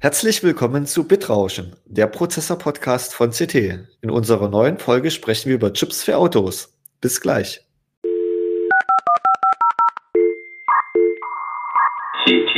[0.00, 3.56] Herzlich willkommen zu Bitrauschen, der Prozessor-Podcast von CT.
[4.00, 6.72] In unserer neuen Folge sprechen wir über Chips für Autos.
[7.00, 7.66] Bis gleich.
[12.22, 12.54] CT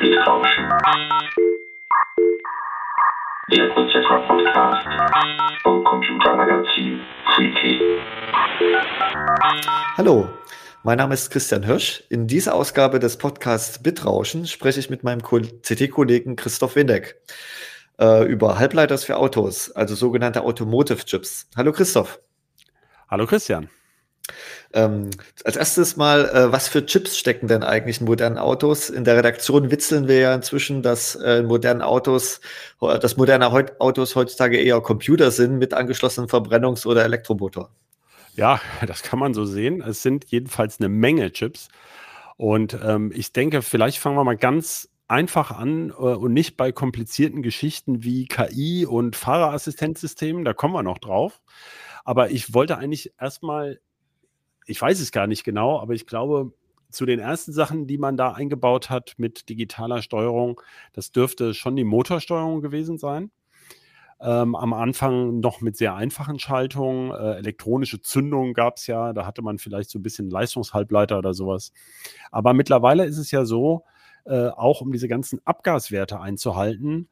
[0.00, 0.68] Bitrauschen.
[3.50, 7.00] Der Prozessor-Podcast vom Computermagazin
[7.34, 7.80] CT.
[9.96, 10.28] Hallo,
[10.84, 12.02] mein Name ist Christian Hirsch.
[12.08, 17.20] In dieser Ausgabe des Podcasts Bitrauschen spreche ich mit meinem CT-Kollegen Christoph Windeck
[18.00, 21.46] äh, über Halbleiters für Autos, also sogenannte Automotive Chips.
[21.56, 22.20] Hallo Christoph.
[23.08, 23.68] Hallo Christian.
[24.72, 25.10] Ähm,
[25.44, 28.90] als erstes mal, äh, was für Chips stecken denn eigentlich in modernen Autos?
[28.90, 32.40] In der Redaktion witzeln wir ja inzwischen, dass äh, modernen Autos,
[32.80, 37.70] dass moderne Autos heutzutage eher Computer sind mit angeschlossenem Verbrennungs- oder Elektromotor.
[38.34, 39.80] Ja, das kann man so sehen.
[39.82, 41.68] Es sind jedenfalls eine Menge Chips.
[42.36, 46.72] Und ähm, ich denke, vielleicht fangen wir mal ganz einfach an äh, und nicht bei
[46.72, 50.44] komplizierten Geschichten wie KI und Fahrerassistenzsystemen.
[50.44, 51.40] Da kommen wir noch drauf.
[52.04, 53.80] Aber ich wollte eigentlich erstmal,
[54.66, 56.52] ich weiß es gar nicht genau, aber ich glaube,
[56.90, 60.60] zu den ersten Sachen, die man da eingebaut hat mit digitaler Steuerung,
[60.92, 63.30] das dürfte schon die Motorsteuerung gewesen sein.
[64.24, 67.10] Ähm, am Anfang noch mit sehr einfachen Schaltungen.
[67.10, 71.34] Äh, elektronische Zündung gab es ja, da hatte man vielleicht so ein bisschen Leistungshalbleiter oder
[71.34, 71.72] sowas.
[72.30, 73.84] Aber mittlerweile ist es ja so,
[74.24, 77.08] äh, auch um diese ganzen Abgaswerte einzuhalten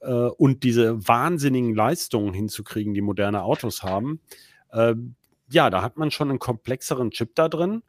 [0.00, 4.20] äh, und diese wahnsinnigen Leistungen hinzukriegen, die moderne Autos haben,
[4.72, 4.94] äh,
[5.50, 7.82] ja, da hat man schon einen komplexeren Chip da drin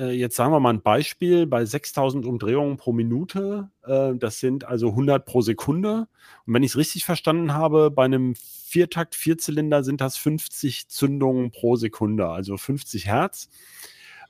[0.00, 4.64] äh, jetzt sagen wir mal ein Beispiel, bei 6000 Umdrehungen pro Minute, äh, das sind
[4.64, 6.08] also 100 pro Sekunde.
[6.46, 11.50] Und wenn ich es richtig verstanden habe, bei einem Viertakt, Vierzylinder sind das 50 Zündungen
[11.50, 13.50] pro Sekunde, also 50 Hertz.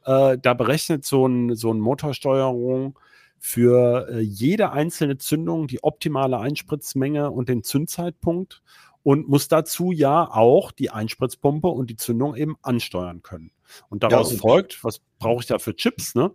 [0.04, 2.98] Äh, da berechnet so ein, so ein Motorsteuerung
[3.38, 8.62] für äh, jede einzelne Zündung die optimale Einspritzmenge und den Zündzeitpunkt
[9.02, 13.52] und muss dazu ja auch die Einspritzpumpe und die Zündung eben ansteuern können.
[13.88, 16.30] Und daraus ja, und folgt, was brauche ich da für Chips, ne?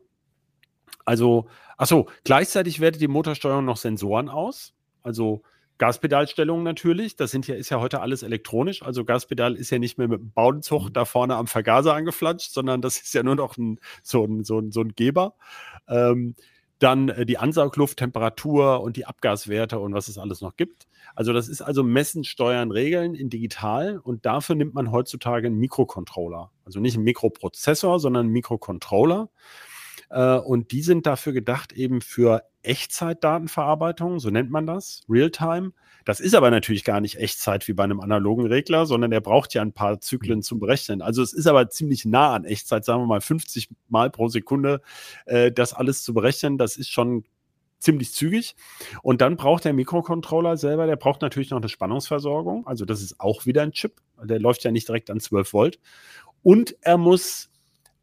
[1.06, 4.74] Also, achso, gleichzeitig wertet die Motorsteuerung noch Sensoren aus.
[5.04, 5.44] Also
[5.78, 7.16] Gaspedalstellung natürlich.
[7.16, 8.82] Das sind ja, ist ja heute alles elektronisch.
[8.82, 12.82] Also Gaspedal ist ja nicht mehr mit dem Baudenzug da vorne am Vergaser angeflanscht, sondern
[12.82, 15.36] das ist ja nur noch ein, so, ein, so, ein, so ein Geber.
[15.88, 16.36] Ähm,
[16.80, 20.88] dann äh, die Ansaugluft, Temperatur und die Abgaswerte und was es alles noch gibt.
[21.16, 25.58] Also das ist also Messen, Steuern, Regeln in digital und dafür nimmt man heutzutage einen
[25.58, 26.52] Mikrocontroller.
[26.66, 29.30] Also nicht einen Mikroprozessor, sondern einen Mikrocontroller.
[30.10, 35.72] Äh, und die sind dafür gedacht eben für Echtzeitdatenverarbeitung, so nennt man das, Realtime.
[36.04, 39.54] Das ist aber natürlich gar nicht Echtzeit wie bei einem analogen Regler, sondern der braucht
[39.54, 41.02] ja ein paar Zyklen zum Berechnen.
[41.02, 44.82] Also es ist aber ziemlich nah an Echtzeit, sagen wir mal 50 Mal pro Sekunde,
[45.26, 46.58] äh, das alles zu berechnen.
[46.58, 47.24] Das ist schon
[47.80, 48.56] ziemlich zügig.
[49.04, 52.68] Und dann braucht der Mikrocontroller selber, der braucht natürlich noch eine Spannungsversorgung.
[52.68, 54.02] Also das ist auch wieder ein Chip.
[54.24, 55.80] Der läuft ja nicht direkt an 12 Volt.
[56.44, 57.50] Und er muss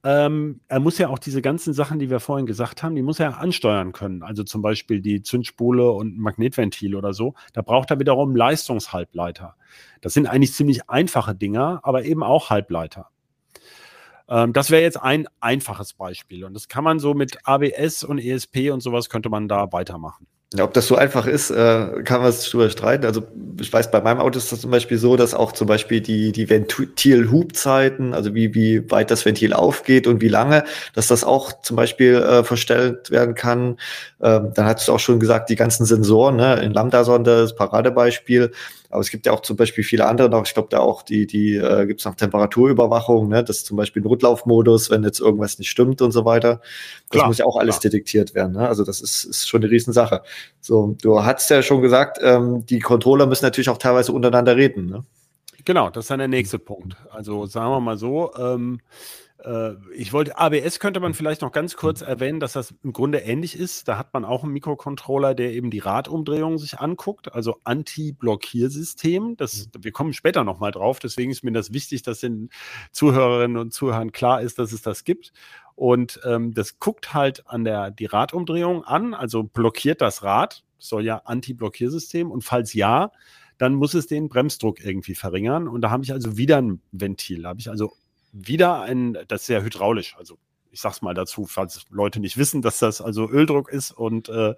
[0.05, 3.21] ähm, er muss ja auch diese ganzen Sachen, die wir vorhin gesagt haben, die muss
[3.21, 4.23] er ansteuern können.
[4.23, 7.35] Also zum Beispiel die Zündspule und Magnetventil oder so.
[7.53, 9.55] Da braucht er wiederum Leistungshalbleiter.
[10.01, 13.11] Das sind eigentlich ziemlich einfache Dinger, aber eben auch Halbleiter.
[14.29, 16.45] Ähm, das wäre jetzt ein einfaches Beispiel.
[16.45, 20.27] Und das kann man so mit ABS und ESP und sowas könnte man da weitermachen.
[20.61, 23.07] Ob das so einfach ist, äh, kann man sich drüber streiten.
[23.07, 23.23] Also
[23.59, 26.33] ich weiß, bei meinem Auto ist das zum Beispiel so, dass auch zum Beispiel die,
[26.33, 30.65] die Ventil-Hubzeiten, also wie, wie weit das Ventil aufgeht und wie lange,
[30.95, 33.79] dass das auch zum Beispiel äh, verstellt werden kann.
[34.21, 38.53] Ähm, dann hast du auch schon gesagt, die ganzen Sensoren, ne, in Lambda-Sonde, das Paradebeispiel.
[38.93, 40.45] Aber es gibt ja auch zum Beispiel viele andere noch.
[40.47, 43.43] Ich glaube, da auch die, die äh, gibt es noch Temperaturüberwachung, ne?
[43.43, 46.61] Das ist zum Beispiel ein Rotlaufmodus, wenn jetzt irgendwas nicht stimmt und so weiter.
[47.09, 47.91] Das klar, muss ja auch alles klar.
[47.91, 48.53] detektiert werden.
[48.53, 48.69] Ne?
[48.69, 50.23] Also das ist, ist schon eine Riesensache.
[50.61, 54.85] So, du hast ja schon gesagt, ähm, die Controller müssen natürlich auch teilweise untereinander reden.
[54.85, 55.05] Ne?
[55.65, 56.95] Genau, das ist dann der nächste Punkt.
[57.11, 59.22] Also sagen wir mal so, ähm, äh,
[59.95, 63.59] ich wollte, ABS könnte man vielleicht noch ganz kurz erwähnen, dass das im Grunde ähnlich
[63.59, 63.89] ist.
[63.89, 69.37] Da hat man auch einen Mikrocontroller, der eben die Radumdrehung sich anguckt, also Anti-Blockiersystem.
[69.37, 69.85] Das, mhm.
[69.85, 72.51] wir kommen später nochmal drauf, deswegen ist mir das wichtig, dass den
[72.93, 75.33] Zuhörerinnen und Zuhörern klar ist, dass es das gibt.
[75.75, 80.89] Und ähm, das guckt halt an der die Radumdrehung an, also blockiert das Rad, das
[80.89, 82.31] soll ja Anti-Blockiersystem.
[82.31, 83.11] Und falls ja,
[83.59, 85.69] dann muss es den Bremsdruck irgendwie verringern.
[85.69, 87.43] Und da habe ich also wieder ein Ventil.
[87.43, 87.93] Da habe ich also
[88.33, 90.39] wieder ein, das ist ja hydraulisch, also
[90.73, 94.55] ich sag's mal dazu, falls Leute nicht wissen, dass das also Öldruck ist und äh,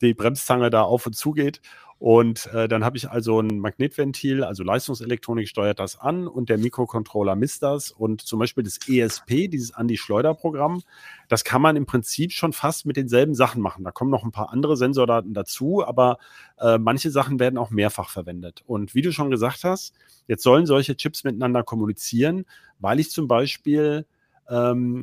[0.00, 1.60] die Bremszange da auf und zu geht.
[1.98, 6.56] Und äh, dann habe ich also ein Magnetventil, also Leistungselektronik steuert das an und der
[6.56, 7.90] Mikrocontroller misst das.
[7.90, 10.82] Und zum Beispiel das ESP, dieses Andi-Schleuder-Programm,
[11.28, 13.82] das kann man im Prinzip schon fast mit denselben Sachen machen.
[13.82, 16.18] Da kommen noch ein paar andere Sensordaten dazu, aber
[16.60, 18.62] äh, manche Sachen werden auch mehrfach verwendet.
[18.64, 19.92] Und wie du schon gesagt hast,
[20.28, 22.44] jetzt sollen solche Chips miteinander kommunizieren,
[22.78, 24.06] weil ich zum Beispiel
[24.48, 25.02] ähm,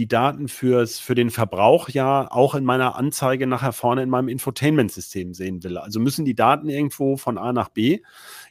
[0.00, 4.28] die Daten fürs, für den Verbrauch ja auch in meiner Anzeige nachher vorne in meinem
[4.28, 5.76] Infotainment-System sehen will.
[5.76, 8.00] Also müssen die Daten irgendwo von A nach B.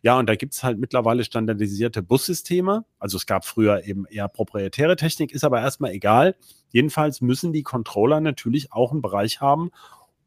[0.03, 2.85] Ja, und da gibt es halt mittlerweile standardisierte Bussysteme.
[2.99, 6.35] Also es gab früher eben eher proprietäre Technik, ist aber erstmal egal.
[6.69, 9.71] Jedenfalls müssen die Controller natürlich auch einen Bereich haben,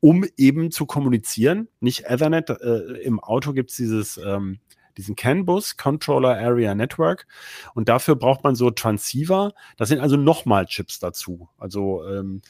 [0.00, 1.68] um eben zu kommunizieren.
[1.78, 2.50] Nicht Ethernet.
[2.50, 4.58] Äh, Im Auto gibt es dieses ähm,
[4.98, 7.26] diesen CAN-Bus, Controller Area Network.
[7.74, 9.52] Und dafür braucht man so Transceiver.
[9.76, 11.48] Das sind also nochmal Chips dazu.
[11.58, 12.42] Also ähm,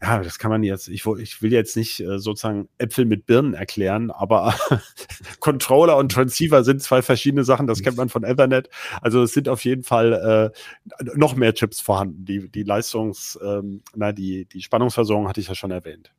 [0.00, 3.54] ja, das kann man jetzt, ich, ich will jetzt nicht äh, sozusagen Äpfel mit Birnen
[3.54, 4.54] erklären, aber
[5.40, 8.68] Controller und Transceiver sind zwei verschiedene Sachen, das kennt man von Ethernet.
[9.02, 10.52] Also es sind auf jeden Fall
[11.02, 12.24] äh, noch mehr Chips vorhanden.
[12.24, 16.12] Die, die Leistungs, ähm, na, die, die Spannungsversorgung hatte ich ja schon erwähnt.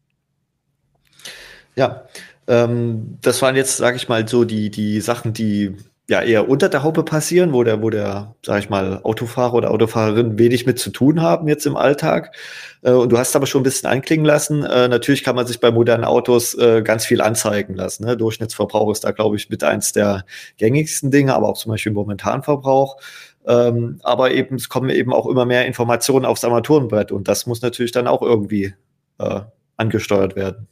[1.75, 2.03] Ja,
[2.47, 5.75] ähm, das waren jetzt, sage ich mal, so die, die Sachen, die
[6.09, 9.71] ja eher unter der Haube passieren, wo der, wo der, sag ich mal, Autofahrer oder
[9.71, 12.35] Autofahrerin wenig mit zu tun haben jetzt im Alltag.
[12.81, 14.63] Äh, und du hast aber schon ein bisschen einklingen lassen.
[14.63, 18.05] Äh, natürlich kann man sich bei modernen Autos äh, ganz viel anzeigen lassen.
[18.05, 18.17] Ne?
[18.17, 20.25] Durchschnittsverbrauch ist da, glaube ich, mit eins der
[20.57, 22.97] gängigsten Dinge, aber auch zum Beispiel Momentanverbrauch.
[23.45, 27.61] Ähm, aber eben, es kommen eben auch immer mehr Informationen aufs Armaturenbrett und das muss
[27.61, 28.73] natürlich dann auch irgendwie
[29.19, 29.41] äh,
[29.77, 30.67] angesteuert werden.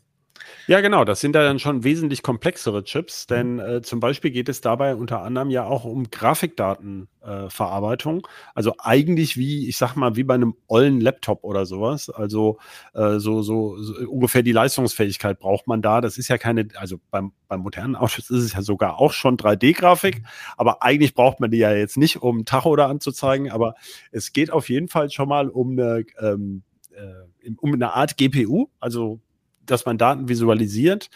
[0.69, 1.05] Ja, genau.
[1.05, 5.21] Das sind dann schon wesentlich komplexere Chips, denn äh, zum Beispiel geht es dabei unter
[5.23, 8.19] anderem ja auch um Grafikdatenverarbeitung.
[8.19, 12.09] Äh, also eigentlich wie, ich sag mal, wie bei einem ollen Laptop oder sowas.
[12.09, 12.57] Also
[12.93, 16.01] äh, so, so, so, ungefähr die Leistungsfähigkeit braucht man da.
[16.01, 19.37] Das ist ja keine, also beim, beim modernen Autos ist es ja sogar auch schon
[19.37, 20.21] 3D-Grafik,
[20.57, 23.51] aber eigentlich braucht man die ja jetzt nicht, um Tacho da anzuzeigen.
[23.51, 23.75] Aber
[24.11, 28.67] es geht auf jeden Fall schon mal um eine ähm, äh, um eine Art GPU,
[28.81, 29.21] also
[29.71, 31.09] dass man Daten visualisiert.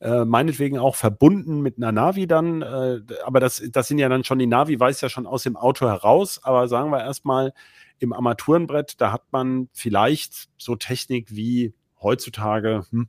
[0.00, 4.22] Äh, meinetwegen auch verbunden mit einer Navi dann, äh, aber das, das sind ja dann
[4.22, 7.52] schon, die Navi weiß ja schon aus dem Auto heraus, aber sagen wir erstmal,
[7.98, 13.08] im Armaturenbrett, da hat man vielleicht so Technik wie heutzutage, hm,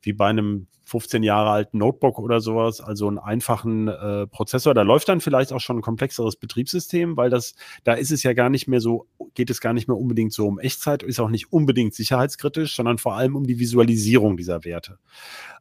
[0.00, 4.74] wie bei einem 15 Jahre alten Notebook oder sowas, also einen einfachen äh, Prozessor.
[4.74, 7.54] Da läuft dann vielleicht auch schon ein komplexeres Betriebssystem, weil das,
[7.84, 10.46] da ist es ja gar nicht mehr so, geht es gar nicht mehr unbedingt so
[10.46, 14.98] um Echtzeit, ist auch nicht unbedingt sicherheitskritisch, sondern vor allem um die Visualisierung dieser Werte.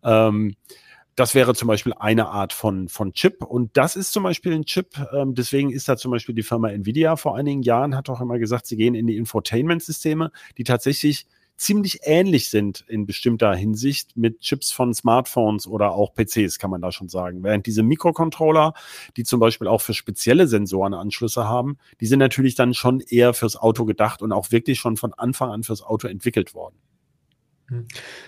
[0.03, 0.55] Ähm,
[1.15, 3.43] das wäre zum Beispiel eine Art von, von Chip.
[3.43, 4.97] Und das ist zum Beispiel ein Chip.
[5.13, 8.39] Ähm, deswegen ist da zum Beispiel die Firma Nvidia vor einigen Jahren, hat auch immer
[8.39, 11.27] gesagt, sie gehen in die Infotainment-Systeme, die tatsächlich
[11.57, 16.81] ziemlich ähnlich sind in bestimmter Hinsicht mit Chips von Smartphones oder auch PCs, kann man
[16.81, 17.43] da schon sagen.
[17.43, 18.73] Während diese Mikrocontroller,
[19.17, 23.33] die zum Beispiel auch für spezielle Sensoren Anschlüsse haben, die sind natürlich dann schon eher
[23.33, 26.75] fürs Auto gedacht und auch wirklich schon von Anfang an fürs Auto entwickelt worden.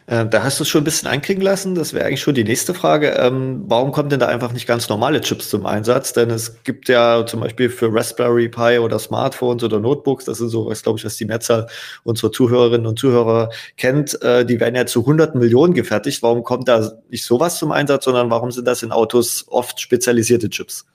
[0.06, 1.76] Äh, da hast du es schon ein bisschen einkriegen lassen.
[1.76, 3.10] Das wäre eigentlich schon die nächste Frage.
[3.10, 6.14] Ähm, warum kommen denn da einfach nicht ganz normale Chips zum Einsatz?
[6.14, 10.52] Denn es gibt ja zum Beispiel für Raspberry Pi oder Smartphones oder Notebooks, das ist
[10.52, 11.68] so, was glaube ich, was die Mehrzahl
[12.04, 16.24] unserer Zuhörerinnen und Zuhörer kennt, äh, die werden ja zu hunderten Millionen gefertigt.
[16.24, 20.50] Warum kommt da nicht sowas zum Einsatz, sondern warum sind das in Autos oft spezialisierte
[20.50, 20.86] Chips?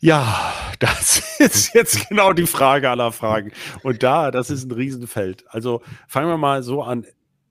[0.00, 3.52] Ja, das ist jetzt genau die Frage aller Fragen.
[3.82, 5.44] Und da, das ist ein Riesenfeld.
[5.48, 7.04] Also fangen wir mal so an.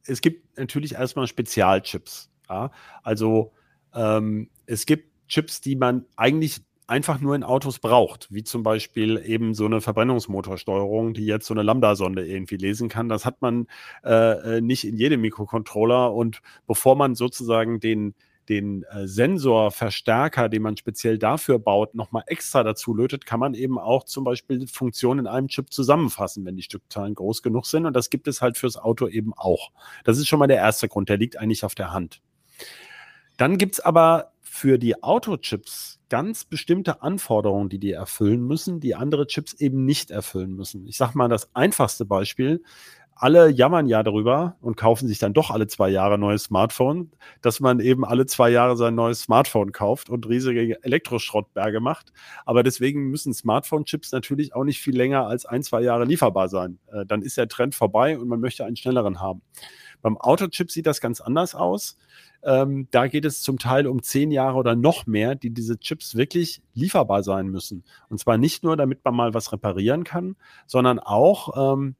[0.06, 2.30] Es gibt natürlich erstmal Spezialchips.
[2.50, 2.72] Ja?
[3.04, 3.52] Also
[3.94, 9.22] ähm, es gibt Chips, die man eigentlich einfach nur in Autos braucht, wie zum Beispiel
[9.26, 13.10] eben so eine Verbrennungsmotorsteuerung, die jetzt so eine Lambda-Sonde irgendwie lesen kann.
[13.10, 13.68] Das hat man
[14.06, 16.14] äh, äh nicht in jedem Mikrocontroller.
[16.14, 18.16] Und bevor man sozusagen den,
[18.50, 23.78] den äh, Sensorverstärker, den man speziell dafür baut, nochmal extra dazu lötet, kann man eben
[23.78, 27.86] auch zum Beispiel Funktionen in einem Chip zusammenfassen, wenn die Stückzahlen groß genug sind.
[27.86, 29.72] Und das gibt es halt fürs Auto eben auch.
[30.04, 32.22] Das ist schon mal der erste Grund, der liegt eigentlich auf der Hand.
[33.38, 38.96] Dann gibt es aber für die Autochips ganz bestimmte Anforderungen, die die erfüllen müssen, die
[38.96, 40.88] andere Chips eben nicht erfüllen müssen.
[40.88, 42.64] Ich sage mal das einfachste Beispiel
[43.20, 47.12] alle jammern ja darüber und kaufen sich dann doch alle zwei Jahre ein neues Smartphone,
[47.42, 52.14] dass man eben alle zwei Jahre sein neues Smartphone kauft und riesige Elektroschrottberge macht.
[52.46, 56.80] Aber deswegen müssen Smartphone-Chips natürlich auch nicht viel länger als ein, zwei Jahre lieferbar sein.
[56.92, 59.42] Äh, dann ist der Trend vorbei und man möchte einen schnelleren haben.
[60.02, 61.98] Beim Autochip sieht das ganz anders aus.
[62.44, 66.16] Ähm, da geht es zum Teil um zehn Jahre oder noch mehr, die diese Chips
[66.16, 67.84] wirklich lieferbar sein müssen.
[68.10, 70.36] Und zwar nicht nur, damit man mal was reparieren kann,
[70.68, 71.96] sondern auch, ähm,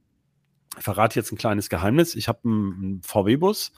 [0.76, 2.14] ich verrate jetzt ein kleines Geheimnis.
[2.14, 3.72] Ich habe einen, VW-Bus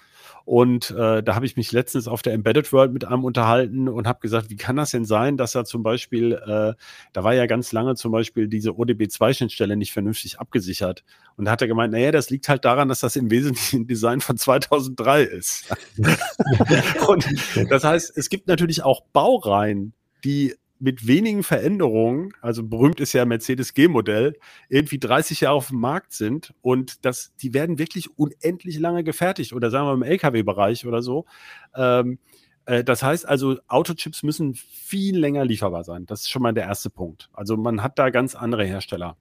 [0.44, 4.06] und äh, da habe ich mich letztens auf der Embedded World mit einem unterhalten und
[4.06, 6.74] habe gesagt, wie kann das denn sein, dass er zum Beispiel, äh,
[7.12, 11.04] da war ja ganz lange zum Beispiel diese ODB2-Schnittstelle nicht vernünftig abgesichert.
[11.36, 13.86] Und da hat er gemeint, naja, das liegt halt daran, dass das im Wesentlichen ein
[13.86, 15.74] Design von 2003 ist.
[17.06, 17.26] und
[17.70, 19.94] das heißt, es gibt natürlich auch Baureihen,
[20.24, 24.36] die mit wenigen Veränderungen, also berühmt ist ja Mercedes G-Modell,
[24.68, 29.52] irgendwie 30 Jahre auf dem Markt sind und das, die werden wirklich unendlich lange gefertigt
[29.52, 31.26] oder sagen wir im LKW-Bereich oder so.
[31.74, 32.18] Ähm,
[32.64, 36.06] äh, das heißt also, Autochips müssen viel länger lieferbar sein.
[36.06, 37.28] Das ist schon mal der erste Punkt.
[37.34, 39.18] Also man hat da ganz andere Hersteller,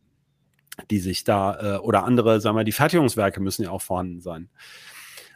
[0.89, 4.49] die sich da äh, oder andere, sagen wir, die Fertigungswerke müssen ja auch vorhanden sein.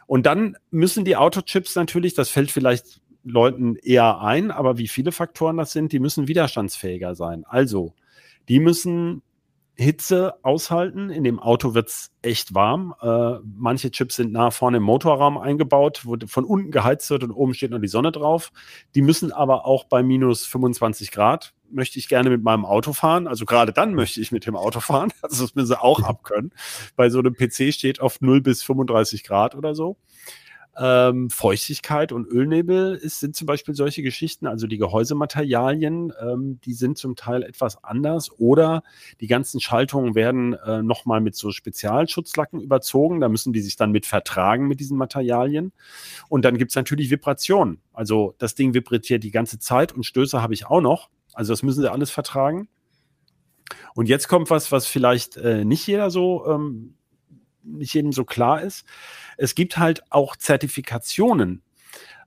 [0.06, 5.12] Und dann müssen die Autochips natürlich, das fällt vielleicht Leuten eher ein, aber wie viele
[5.12, 7.44] Faktoren das sind, die müssen widerstandsfähiger sein.
[7.46, 7.94] Also,
[8.48, 9.22] die müssen
[9.76, 11.10] Hitze aushalten.
[11.10, 12.94] In dem Auto wird es echt warm.
[13.00, 17.32] Äh, manche Chips sind nah vorne im Motorraum eingebaut, wo von unten geheizt wird und
[17.32, 18.52] oben steht noch die Sonne drauf.
[18.94, 23.26] Die müssen aber auch bei minus 25 Grad, möchte ich gerne mit meinem Auto fahren.
[23.26, 25.12] Also gerade dann möchte ich mit dem Auto fahren.
[25.22, 26.52] Also das müssen sie auch abkönnen.
[26.96, 29.96] Bei so einem PC steht auf 0 bis 35 Grad oder so.
[30.76, 36.72] Ähm, Feuchtigkeit und Ölnebel ist, sind zum Beispiel solche Geschichten, also die Gehäusematerialien, ähm, die
[36.72, 38.82] sind zum Teil etwas anders oder
[39.20, 43.92] die ganzen Schaltungen werden äh, nochmal mit so Spezialschutzlacken überzogen, da müssen die sich dann
[43.92, 45.72] mit vertragen mit diesen Materialien.
[46.28, 47.80] Und dann gibt es natürlich Vibrationen.
[47.92, 51.10] Also das Ding vibriert die ganze Zeit und Stöße habe ich auch noch.
[51.32, 52.68] Also das müssen sie alles vertragen.
[53.94, 56.94] Und jetzt kommt was, was vielleicht äh, nicht jeder so, ähm,
[57.64, 58.84] nicht jedem so klar ist
[59.36, 61.62] es gibt halt auch Zertifikationen,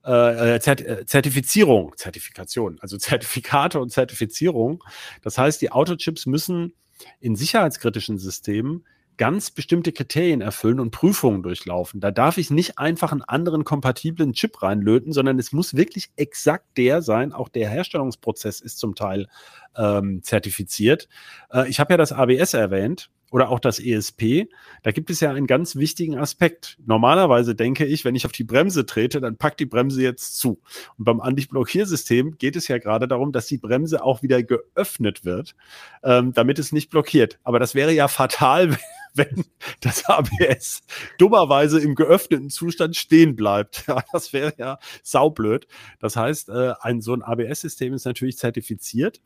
[0.04, 4.84] äh, äh äh, Zertifizierung, Zertifikation, also Zertifikate und Zertifizierung.
[5.22, 6.74] Das heißt, die Autochips müssen
[7.20, 8.84] in sicherheitskritischen Systemen
[9.16, 12.00] ganz bestimmte Kriterien erfüllen und Prüfungen durchlaufen.
[12.00, 16.66] Da darf ich nicht einfach einen anderen kompatiblen Chip reinlöten, sondern es muss wirklich exakt
[16.76, 17.32] der sein.
[17.32, 19.26] Auch der Herstellungsprozess ist zum Teil
[19.76, 21.08] ähm, zertifiziert.
[21.52, 24.48] Äh, ich habe ja das ABS erwähnt oder auch das ESP,
[24.82, 26.78] da gibt es ja einen ganz wichtigen Aspekt.
[26.84, 30.60] Normalerweise denke ich, wenn ich auf die Bremse trete, dann packt die Bremse jetzt zu.
[30.96, 35.54] Und beim Anti-Blockiersystem geht es ja gerade darum, dass die Bremse auch wieder geöffnet wird,
[36.02, 37.38] ähm, damit es nicht blockiert.
[37.42, 38.76] Aber das wäre ja fatal,
[39.14, 39.44] wenn
[39.80, 40.80] das ABS
[41.18, 43.84] dummerweise im geöffneten Zustand stehen bleibt.
[43.88, 45.66] Ja, das wäre ja saublöd.
[45.98, 49.20] Das heißt, äh, ein so ein ABS-System ist natürlich zertifiziert.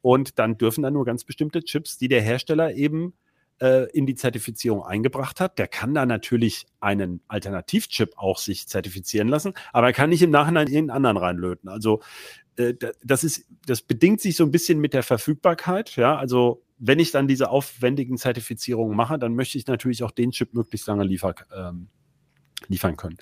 [0.00, 3.12] Und dann dürfen da nur ganz bestimmte Chips, die der Hersteller eben
[3.60, 5.58] äh, in die Zertifizierung eingebracht hat.
[5.58, 10.30] Der kann da natürlich einen Alternativchip auch sich zertifizieren lassen, aber er kann nicht im
[10.30, 11.68] Nachhinein irgendeinen anderen reinlöten.
[11.68, 12.00] Also
[12.56, 15.96] äh, das ist, das bedingt sich so ein bisschen mit der Verfügbarkeit.
[15.96, 20.32] Ja, also wenn ich dann diese aufwendigen Zertifizierungen mache, dann möchte ich natürlich auch den
[20.32, 21.34] Chip möglichst lange liefern.
[21.54, 21.88] Ähm,
[22.68, 23.18] liefern können.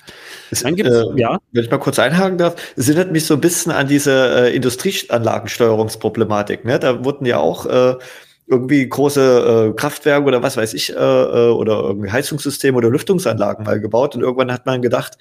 [0.63, 1.41] Dann gibt's, äh, ja.
[1.53, 4.55] Wenn ich mal kurz einhaken darf, es erinnert mich so ein bisschen an diese äh,
[4.55, 6.65] Industrieanlagensteuerungsproblematik.
[6.65, 6.79] Ne?
[6.79, 7.97] Da wurden ja auch äh,
[8.47, 13.65] irgendwie große äh, Kraftwerke oder was weiß ich, äh, äh, oder irgendwie Heizungssysteme oder Lüftungsanlagen
[13.65, 14.15] mal gebaut.
[14.15, 15.17] Und irgendwann hat man gedacht,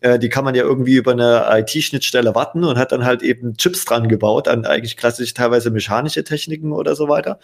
[0.00, 3.56] äh, die kann man ja irgendwie über eine IT-Schnittstelle warten und hat dann halt eben
[3.56, 7.40] Chips dran gebaut an eigentlich klassisch teilweise mechanische Techniken oder so weiter.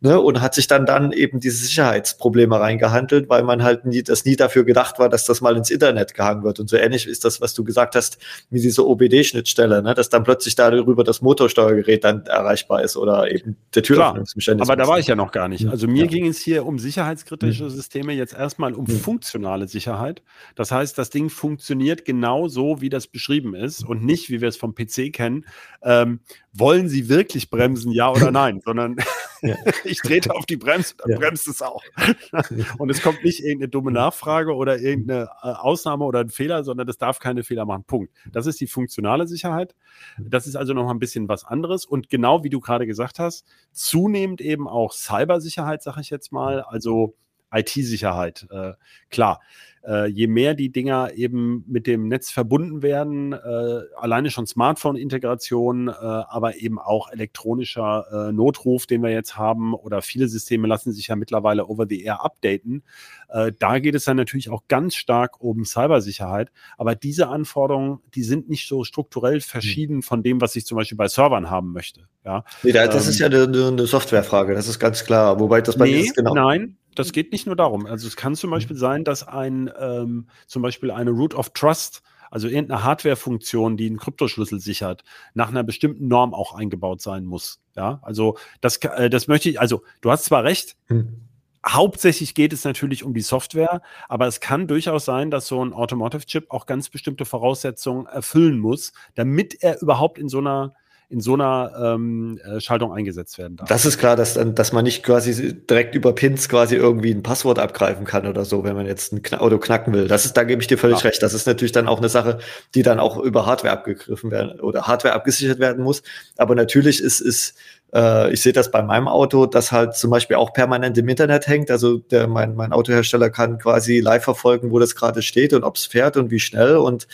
[0.00, 4.26] Ne, und hat sich dann dann eben diese Sicherheitsprobleme reingehandelt, weil man halt nie, das
[4.26, 6.60] nie dafür gedacht war, dass das mal ins Internet gehangen wird.
[6.60, 8.18] Und so ähnlich ist das, was du gesagt hast,
[8.50, 13.56] wie diese OBD-Schnittstelle, ne, dass dann plötzlich darüber das Motorsteuergerät dann erreichbar ist oder eben
[13.74, 14.68] der Türöffnungsmechanismus.
[14.68, 15.66] Aber da war ich ja noch gar nicht.
[15.66, 16.10] Also mir ja.
[16.10, 17.70] ging es hier um sicherheitskritische mhm.
[17.70, 18.98] Systeme, jetzt erstmal um mhm.
[18.98, 20.22] funktionale Sicherheit.
[20.56, 24.48] Das heißt, das Ding funktioniert genau so, wie das beschrieben ist und nicht, wie wir
[24.48, 25.46] es vom PC kennen.
[25.82, 26.20] Ähm,
[26.52, 28.96] wollen Sie wirklich bremsen, ja oder nein, sondern
[29.42, 29.56] ja.
[29.84, 31.18] ich trete auf die Bremse, dann ja.
[31.18, 31.82] bremst es auch.
[32.78, 36.86] Und es kommt nicht irgendeine dumme Nachfrage oder irgendeine äh, Ausnahme oder ein Fehler, sondern
[36.86, 37.84] das darf keine Fehler machen.
[37.84, 38.12] Punkt.
[38.32, 39.74] Das ist die funktionale Sicherheit.
[40.18, 41.84] Das ist also noch ein bisschen was anderes.
[41.84, 46.62] Und genau wie du gerade gesagt hast, zunehmend eben auch Cybersicherheit, sage ich jetzt mal.
[46.62, 47.14] Also
[47.58, 48.46] IT-Sicherheit.
[48.50, 48.72] Äh,
[49.10, 49.40] klar,
[49.86, 55.88] äh, je mehr die Dinger eben mit dem Netz verbunden werden, äh, alleine schon Smartphone-Integration,
[55.88, 60.92] äh, aber eben auch elektronischer äh, Notruf, den wir jetzt haben, oder viele Systeme lassen
[60.92, 62.82] sich ja mittlerweile over the air updaten.
[63.28, 66.50] Äh, da geht es dann natürlich auch ganz stark um Cybersicherheit.
[66.78, 70.98] Aber diese Anforderungen, die sind nicht so strukturell verschieden von dem, was ich zum Beispiel
[70.98, 72.08] bei Servern haben möchte.
[72.24, 75.38] Ja, nee, das ähm, ist ja eine, eine Softwarefrage, das ist ganz klar.
[75.38, 76.34] Wobei das bei nee, mir ist genau.
[76.34, 77.86] Nein, das geht nicht nur darum.
[77.86, 82.02] Also es kann zum Beispiel sein, dass ein ähm, zum Beispiel eine Root of Trust,
[82.30, 87.60] also irgendeine Hardware-Funktion, die einen Kryptoschlüssel sichert, nach einer bestimmten Norm auch eingebaut sein muss.
[87.76, 91.20] Ja, also das, äh, das möchte ich, also du hast zwar recht, hm.
[91.66, 95.72] hauptsächlich geht es natürlich um die Software, aber es kann durchaus sein, dass so ein
[95.72, 100.74] Automotive-Chip auch ganz bestimmte Voraussetzungen erfüllen muss, damit er überhaupt in so einer
[101.08, 103.68] in so einer ähm, äh, Schaltung eingesetzt werden darf.
[103.68, 107.60] Das ist klar, dass, dass man nicht quasi direkt über Pins quasi irgendwie ein Passwort
[107.60, 110.08] abgreifen kann oder so, wenn man jetzt ein Auto knacken will.
[110.08, 111.08] Das ist, da gebe ich dir völlig ja.
[111.08, 111.22] recht.
[111.22, 112.38] Das ist natürlich dann auch eine Sache,
[112.74, 116.02] die dann auch über Hardware abgegriffen werden oder Hardware abgesichert werden muss.
[116.36, 117.54] Aber natürlich ist, ist
[117.94, 121.46] äh, ich sehe das bei meinem Auto, das halt zum Beispiel auch permanent im Internet
[121.46, 121.70] hängt.
[121.70, 125.76] Also der, mein, mein Autohersteller kann quasi live verfolgen, wo das gerade steht und ob
[125.76, 127.06] es fährt und wie schnell und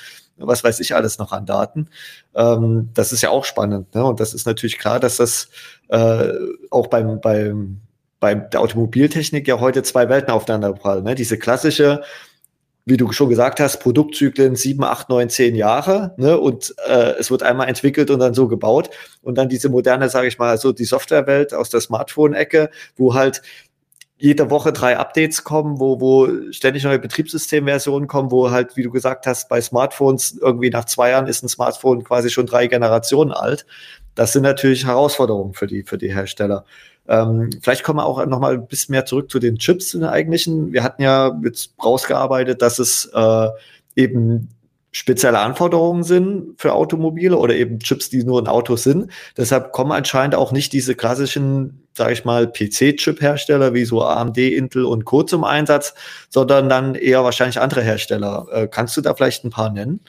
[0.47, 1.89] was weiß ich alles noch an Daten.
[2.35, 3.95] Ähm, das ist ja auch spannend.
[3.95, 4.05] Ne?
[4.05, 5.49] Und das ist natürlich klar, dass das
[5.89, 6.33] äh,
[6.71, 7.81] auch beim, beim,
[8.21, 11.05] bei der Automobiltechnik ja heute zwei Welten aufeinander prallen.
[11.05, 11.15] Ne?
[11.15, 12.03] Diese klassische,
[12.85, 16.39] wie du schon gesagt hast, Produktzyklen sieben, acht, neun, zehn Jahre, ne?
[16.39, 18.91] Und äh, es wird einmal entwickelt und dann so gebaut.
[19.23, 23.43] Und dann diese moderne, sage ich mal, so die Softwarewelt aus der Smartphone-Ecke, wo halt
[24.23, 28.91] jede Woche drei Updates kommen, wo, wo ständig neue Betriebssystemversionen kommen, wo halt, wie du
[28.93, 33.33] gesagt hast, bei Smartphones irgendwie nach zwei Jahren ist ein Smartphone quasi schon drei Generationen
[33.33, 33.67] alt.
[34.15, 36.65] Das sind natürlich Herausforderungen für die, für die Hersteller.
[37.09, 40.03] Ähm, vielleicht kommen wir auch noch mal ein bisschen mehr zurück zu den Chips in
[40.03, 40.73] der eigentlichen.
[40.73, 43.49] Wir hatten ja jetzt rausgearbeitet, dass es äh,
[43.97, 44.51] eben
[44.93, 49.11] spezielle Anforderungen sind für Automobile oder eben Chips, die nur in Autos sind.
[49.37, 54.85] Deshalb kommen anscheinend auch nicht diese klassischen, sage ich mal, PC-Chip-Hersteller wie so AMD, Intel
[54.85, 55.23] und Co.
[55.23, 55.95] zum Einsatz,
[56.29, 58.47] sondern dann eher wahrscheinlich andere Hersteller.
[58.53, 60.01] Äh, kannst du da vielleicht ein paar nennen?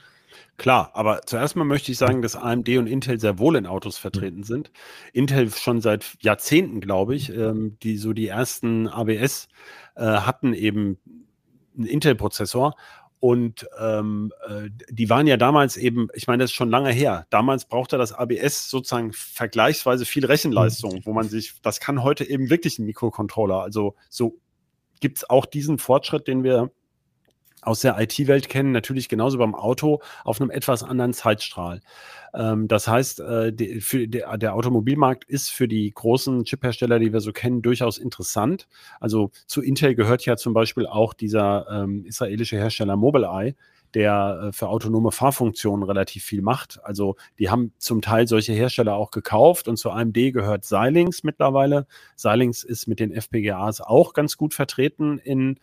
[0.58, 3.98] Klar, aber zuerst mal möchte ich sagen, dass AMD und Intel sehr wohl in Autos
[3.98, 4.72] vertreten sind.
[5.12, 9.48] Intel schon seit Jahrzehnten, glaube ich, ähm, die so die ersten ABS
[9.96, 11.00] äh, hatten eben
[11.76, 12.76] einen Intel-Prozessor
[13.24, 17.26] und ähm, äh, die waren ja damals eben, ich meine, das ist schon lange her.
[17.30, 22.50] Damals brauchte das ABS sozusagen vergleichsweise viel Rechenleistung, wo man sich, das kann heute eben
[22.50, 23.62] wirklich ein Mikrocontroller.
[23.62, 24.42] Also so
[25.00, 26.72] gibt es auch diesen Fortschritt, den wir
[27.66, 31.82] aus der IT-Welt kennen, natürlich genauso beim Auto auf einem etwas anderen Zeitstrahl.
[32.34, 37.14] Ähm, das heißt, äh, die, für, der, der, Automobilmarkt ist für die großen Chiphersteller, die
[37.14, 38.68] wir so kennen, durchaus interessant.
[39.00, 43.56] Also zu Intel gehört ja zum Beispiel auch dieser ähm, israelische Hersteller Mobileye,
[43.94, 46.80] der äh, für autonome Fahrfunktionen relativ viel macht.
[46.84, 51.88] Also die haben zum Teil solche Hersteller auch gekauft und zu AMD gehört Xilinx mittlerweile.
[52.16, 55.60] Xilinx ist mit den FPGAs auch ganz gut vertreten in,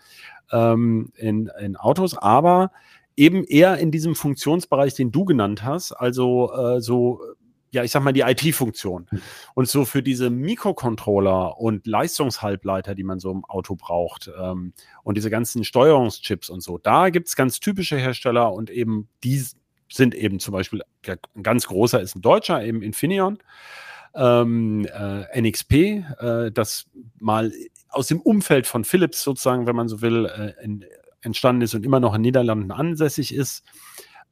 [0.52, 2.70] ähm, in, in Autos, aber
[3.16, 7.20] eben eher in diesem Funktionsbereich, den du genannt hast, also äh, so
[7.72, 9.06] ja, ich sag mal, die IT-Funktion.
[9.10, 9.22] Hm.
[9.54, 15.16] Und so für diese Mikrocontroller und Leistungshalbleiter, die man so im Auto braucht, ähm, und
[15.16, 19.42] diese ganzen Steuerungschips und so, da gibt's ganz typische Hersteller und eben die
[19.92, 23.38] sind eben zum Beispiel, ein ganz großer ist ein Deutscher, eben Infineon,
[24.14, 26.86] ähm, äh, NXP, äh, das
[27.18, 27.52] mal
[27.88, 30.84] aus dem Umfeld von Philips sozusagen, wenn man so will, äh, in,
[31.22, 33.64] entstanden ist und immer noch in Niederlanden ansässig ist.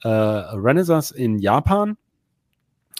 [0.03, 1.96] Äh, Renaissance in Japan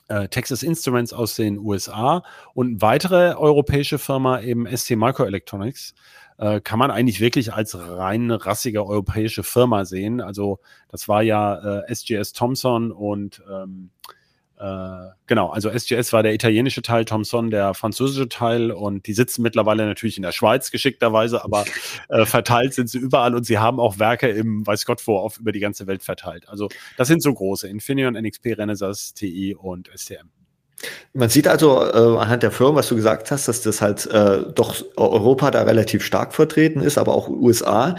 [0.09, 2.23] äh, Texas Instruments aus den USA
[2.55, 5.95] und weitere europäische Firma eben ST Microelectronics
[6.39, 10.21] äh, kann man eigentlich wirklich als rein rassige europäische Firma sehen.
[10.21, 14.13] Also das war ja äh, SGS Thomson und ähm, äh,
[15.27, 19.87] genau, also SGS war der italienische Teil, Thomson der französische Teil und die sitzen mittlerweile
[19.87, 21.65] natürlich in der Schweiz geschickterweise, aber
[22.09, 25.39] äh, verteilt sind sie überall und sie haben auch Werke im weiß Gott wo auf
[25.39, 26.49] über die ganze Welt verteilt.
[26.49, 30.29] Also das sind so große, Infineon, NXP, Renesas, TI und STM.
[31.13, 34.43] Man sieht also äh, anhand der Firmen, was du gesagt hast, dass das halt äh,
[34.55, 37.97] doch Europa da relativ stark vertreten ist, aber auch USA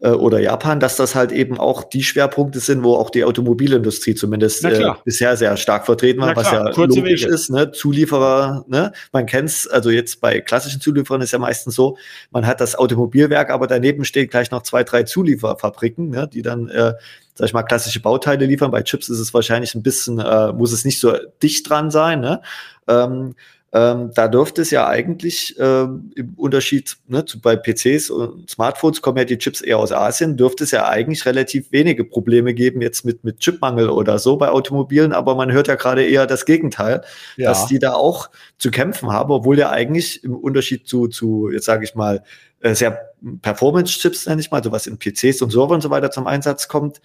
[0.00, 4.14] äh, oder Japan, dass das halt eben auch die Schwerpunkte sind, wo auch die Automobilindustrie
[4.14, 7.34] zumindest äh, bisher sehr stark vertreten war, was ja Kurze logisch Wege.
[7.34, 7.50] ist.
[7.50, 7.72] Ne?
[7.72, 8.92] Zulieferer, ne?
[9.12, 11.96] man kennt's, also jetzt bei klassischen Zulieferern ist ja meistens so,
[12.30, 16.28] man hat das Automobilwerk, aber daneben stehen gleich noch zwei, drei Zulieferfabriken, ne?
[16.30, 16.92] die dann äh,
[17.34, 18.70] sag ich mal, klassische Bauteile liefern.
[18.70, 22.20] Bei Chips ist es wahrscheinlich ein bisschen, äh, muss es nicht so dicht dran sein.
[22.20, 22.40] Ne?
[22.88, 23.34] Ähm,
[23.76, 29.02] ähm, da dürfte es ja eigentlich ähm, im Unterschied ne, zu, bei PCs und Smartphones
[29.02, 32.80] kommen ja die Chips eher aus Asien, dürfte es ja eigentlich relativ wenige Probleme geben
[32.80, 36.46] jetzt mit, mit Chipmangel oder so bei Automobilen, aber man hört ja gerade eher das
[36.46, 37.02] Gegenteil,
[37.36, 37.50] ja.
[37.50, 41.66] dass die da auch zu kämpfen haben, obwohl ja eigentlich im Unterschied zu, zu jetzt
[41.66, 42.22] sage ich mal,
[42.60, 43.12] äh, sehr
[43.42, 46.68] Performance-Chips, nenne ich mal, so was in PCs und Servern und so weiter zum Einsatz
[46.68, 47.00] kommt,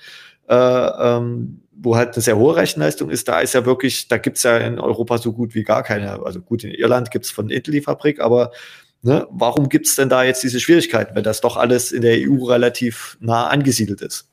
[0.48, 4.44] äh, ähm, wo halt eine sehr hohe Rechenleistung ist, da ist ja wirklich, da gibt's
[4.44, 6.24] ja in Europa so gut wie gar keine.
[6.24, 8.52] Also gut, in Irland gibt's von Intel die Fabrik, aber
[9.02, 12.46] ne, warum gibt's denn da jetzt diese Schwierigkeiten, wenn das doch alles in der EU
[12.46, 14.28] relativ nah angesiedelt ist?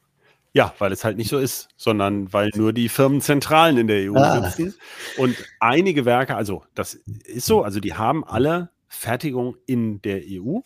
[0.52, 4.16] Ja, weil es halt nicht so ist, sondern weil nur die Firmenzentralen in der EU
[4.16, 4.50] ah.
[4.50, 4.74] sitzen.
[5.16, 10.60] Und einige Werke, also das ist so, also die haben alle Fertigung in der EU,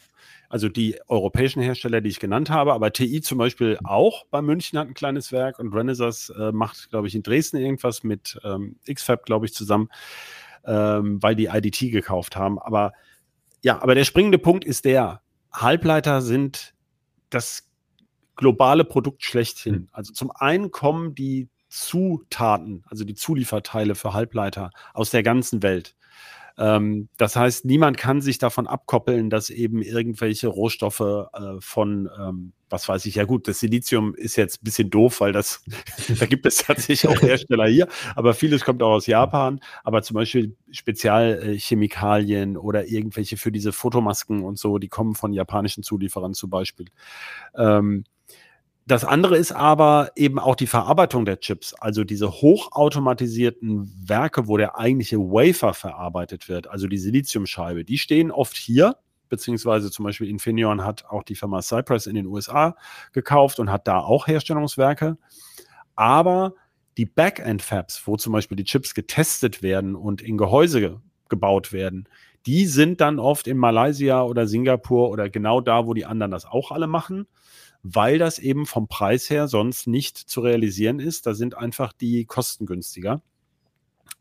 [0.52, 4.78] Also die europäischen Hersteller, die ich genannt habe, aber TI zum Beispiel auch bei München
[4.78, 8.76] hat ein kleines Werk und Renaissance äh, macht, glaube ich, in Dresden irgendwas mit ähm,
[8.86, 9.88] XFAB, glaube ich, zusammen,
[10.66, 12.58] ähm, weil die IDT gekauft haben.
[12.58, 12.92] Aber
[13.62, 15.22] ja, aber der springende Punkt ist der,
[15.54, 16.74] Halbleiter sind
[17.30, 17.66] das
[18.36, 19.74] globale Produkt schlechthin.
[19.74, 19.88] Hm.
[19.90, 25.96] Also zum einen kommen die Zutaten, also die Zulieferteile für Halbleiter aus der ganzen Welt.
[26.58, 32.52] Ähm, das heißt, niemand kann sich davon abkoppeln, dass eben irgendwelche Rohstoffe äh, von, ähm,
[32.68, 35.64] was weiß ich, ja gut, das Silizium ist jetzt ein bisschen doof, weil das,
[36.18, 40.14] da gibt es tatsächlich auch Hersteller hier, aber vieles kommt auch aus Japan, aber zum
[40.14, 46.50] Beispiel Spezialchemikalien oder irgendwelche für diese Fotomasken und so, die kommen von japanischen Zulieferern zum
[46.50, 46.86] Beispiel.
[47.56, 48.04] Ähm,
[48.86, 54.56] das andere ist aber eben auch die Verarbeitung der Chips, also diese hochautomatisierten Werke, wo
[54.56, 58.96] der eigentliche Wafer verarbeitet wird, also die Siliziumscheibe, die stehen oft hier,
[59.28, 62.76] beziehungsweise zum Beispiel Infineon hat auch die Firma Cypress in den USA
[63.12, 65.16] gekauft und hat da auch Herstellungswerke.
[65.94, 66.54] Aber
[66.98, 72.08] die Backend-Fabs, wo zum Beispiel die Chips getestet werden und in Gehäuse gebaut werden,
[72.44, 76.44] die sind dann oft in Malaysia oder Singapur oder genau da, wo die anderen das
[76.44, 77.26] auch alle machen
[77.82, 81.26] weil das eben vom Preis her sonst nicht zu realisieren ist.
[81.26, 83.22] Da sind einfach die Kosten günstiger.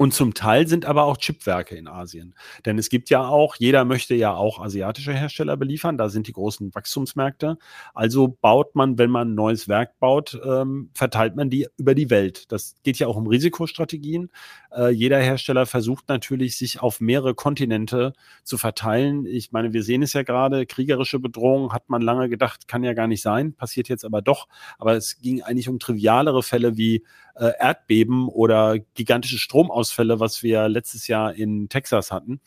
[0.01, 2.33] Und zum Teil sind aber auch Chipwerke in Asien.
[2.65, 6.31] Denn es gibt ja auch, jeder möchte ja auch asiatische Hersteller beliefern, da sind die
[6.31, 7.59] großen Wachstumsmärkte.
[7.93, 12.09] Also baut man, wenn man ein neues Werk baut, ähm, verteilt man die über die
[12.09, 12.51] Welt.
[12.51, 14.31] Das geht ja auch um Risikostrategien.
[14.75, 18.13] Äh, jeder Hersteller versucht natürlich, sich auf mehrere Kontinente
[18.43, 19.27] zu verteilen.
[19.27, 22.93] Ich meine, wir sehen es ja gerade, kriegerische Bedrohung hat man lange gedacht, kann ja
[22.93, 24.47] gar nicht sein, passiert jetzt aber doch.
[24.79, 27.03] Aber es ging eigentlich um trivialere Fälle wie
[27.35, 32.41] äh, Erdbeben oder gigantische Stromausfälle, was wir letztes Jahr in Texas hatten,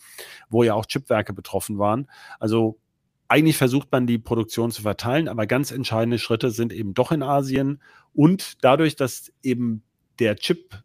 [0.48, 2.10] wo ja auch Chipwerke betroffen waren.
[2.38, 2.78] Also
[3.28, 7.22] eigentlich versucht man die Produktion zu verteilen, aber ganz entscheidende Schritte sind eben doch in
[7.22, 7.80] Asien
[8.12, 9.82] und dadurch, dass eben
[10.18, 10.82] der Chip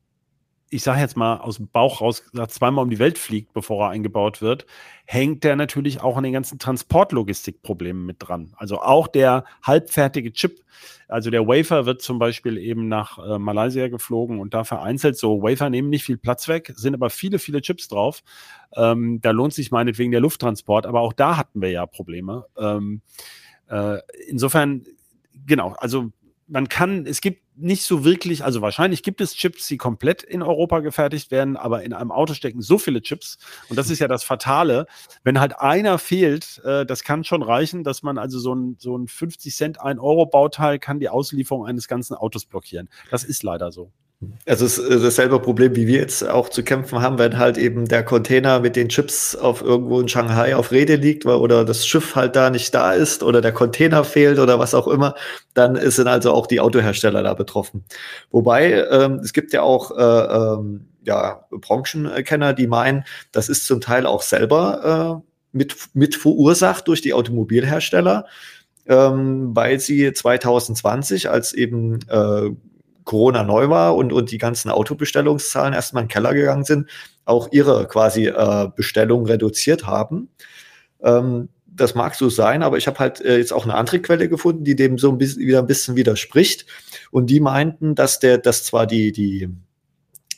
[0.69, 3.89] ich sage jetzt mal aus dem Bauch raus zweimal um die Welt fliegt, bevor er
[3.89, 4.65] eingebaut wird,
[5.05, 8.53] hängt der natürlich auch an den ganzen Transportlogistikproblemen mit dran.
[8.55, 10.61] Also auch der halbfertige Chip,
[11.07, 15.41] also der Wafer wird zum Beispiel eben nach äh, Malaysia geflogen und da vereinzelt so
[15.41, 18.21] Wafer nehmen nicht viel Platz weg, sind aber viele, viele Chips drauf.
[18.75, 22.45] Ähm, da lohnt sich meinetwegen der Lufttransport, aber auch da hatten wir ja Probleme.
[22.57, 23.01] Ähm,
[23.69, 24.85] äh, insofern,
[25.47, 26.11] genau, also
[26.49, 30.41] man kann, es gibt nicht so wirklich, also wahrscheinlich gibt es Chips, die komplett in
[30.41, 33.37] Europa gefertigt werden, aber in einem Auto stecken so viele Chips.
[33.69, 34.87] Und das ist ja das Fatale.
[35.23, 38.97] Wenn halt einer fehlt, äh, das kann schon reichen, dass man also so ein, so
[38.97, 42.89] ein 50 Cent, 1 Euro Bauteil kann die Auslieferung eines ganzen Autos blockieren.
[43.11, 43.91] Das ist leider so.
[44.45, 47.87] Also es ist dasselbe Problem, wie wir jetzt auch zu kämpfen haben, wenn halt eben
[47.87, 52.15] der Container mit den Chips auf irgendwo in Shanghai auf Rede liegt, oder das Schiff
[52.15, 55.15] halt da nicht da ist oder der Container fehlt oder was auch immer,
[55.53, 57.85] dann sind also auch die Autohersteller da betroffen.
[58.29, 63.79] Wobei ähm, es gibt ja auch äh, ähm, ja, Branchenkenner, die meinen, das ist zum
[63.79, 68.25] Teil auch selber äh, mit, mit verursacht durch die Automobilhersteller,
[68.85, 72.49] ähm, weil sie 2020, als eben äh,
[73.09, 76.87] Corona neu war und, und die ganzen Autobestellungszahlen erstmal in den Keller gegangen sind,
[77.25, 80.29] auch ihre quasi äh, Bestellungen reduziert haben.
[81.01, 84.29] Ähm, das mag so sein, aber ich habe halt äh, jetzt auch eine andere Quelle
[84.29, 86.67] gefunden, die dem so ein bisschen wieder ein bisschen widerspricht.
[87.09, 89.49] Und die meinten, dass der, dass zwar die, die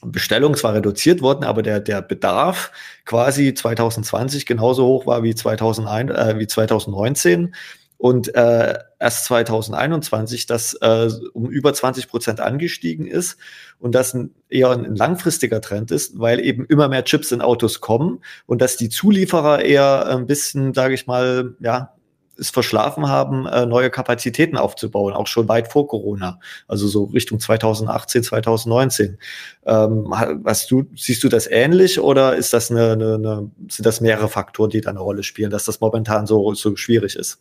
[0.05, 2.71] Bestellung zwar reduziert worden, aber der, der Bedarf
[3.03, 7.53] quasi 2020 genauso hoch war wie 2001, äh, wie 2019
[8.01, 13.37] und äh, erst 2021 das äh, um über 20 Prozent angestiegen ist
[13.77, 17.79] und das ein, eher ein, langfristiger Trend ist, weil eben immer mehr Chips in Autos
[17.79, 21.93] kommen und dass die Zulieferer eher ein bisschen, sage ich mal, ja,
[22.39, 27.39] es verschlafen haben, äh, neue Kapazitäten aufzubauen, auch schon weit vor Corona, also so Richtung
[27.39, 29.19] 2018, 2019.
[29.67, 30.11] Ähm,
[30.43, 34.27] hast du, siehst du das ähnlich oder ist das eine, eine, eine, sind das mehrere
[34.27, 37.37] Faktoren, die da eine Rolle spielen, dass das momentan so, so schwierig ist?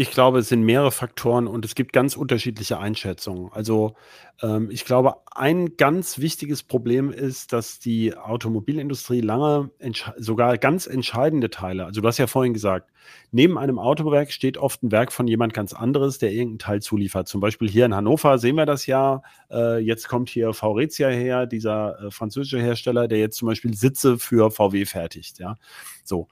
[0.00, 3.50] Ich glaube, es sind mehrere Faktoren und es gibt ganz unterschiedliche Einschätzungen.
[3.50, 3.96] Also
[4.40, 9.72] ähm, ich glaube, ein ganz wichtiges Problem ist, dass die Automobilindustrie lange
[10.16, 12.92] sogar ganz entscheidende Teile, also du hast ja vorhin gesagt,
[13.32, 17.26] neben einem Autowerk steht oft ein Werk von jemand ganz anderes, der irgendeinen Teil zuliefert.
[17.26, 19.22] Zum Beispiel hier in Hannover sehen wir das ja.
[19.50, 24.16] Äh, jetzt kommt hier Faurezia her, dieser äh, französische Hersteller, der jetzt zum Beispiel Sitze
[24.16, 25.40] für VW fertigt.
[25.40, 25.56] Ja,
[26.04, 26.28] so.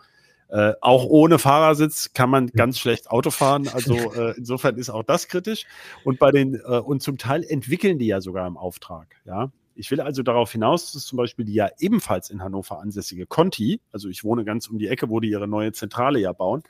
[0.49, 3.69] Äh, auch ohne Fahrersitz kann man ganz schlecht Auto fahren.
[3.69, 5.67] Also äh, insofern ist auch das kritisch.
[6.05, 9.51] Und bei den, äh, und zum Teil entwickeln die ja sogar im Auftrag, ja.
[9.79, 13.83] Ich will also darauf hinaus, dass zum Beispiel die ja ebenfalls in Hannover ansässige Conti,
[13.93, 16.63] also ich wohne ganz um die Ecke, wo die ihre neue Zentrale ja bauen,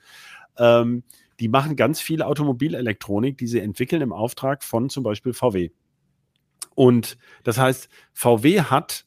[0.59, 1.05] ähm,
[1.39, 5.71] die machen ganz viel Automobilelektronik, die sie entwickeln im Auftrag von zum Beispiel VW.
[6.75, 9.07] Und das heißt, VW hat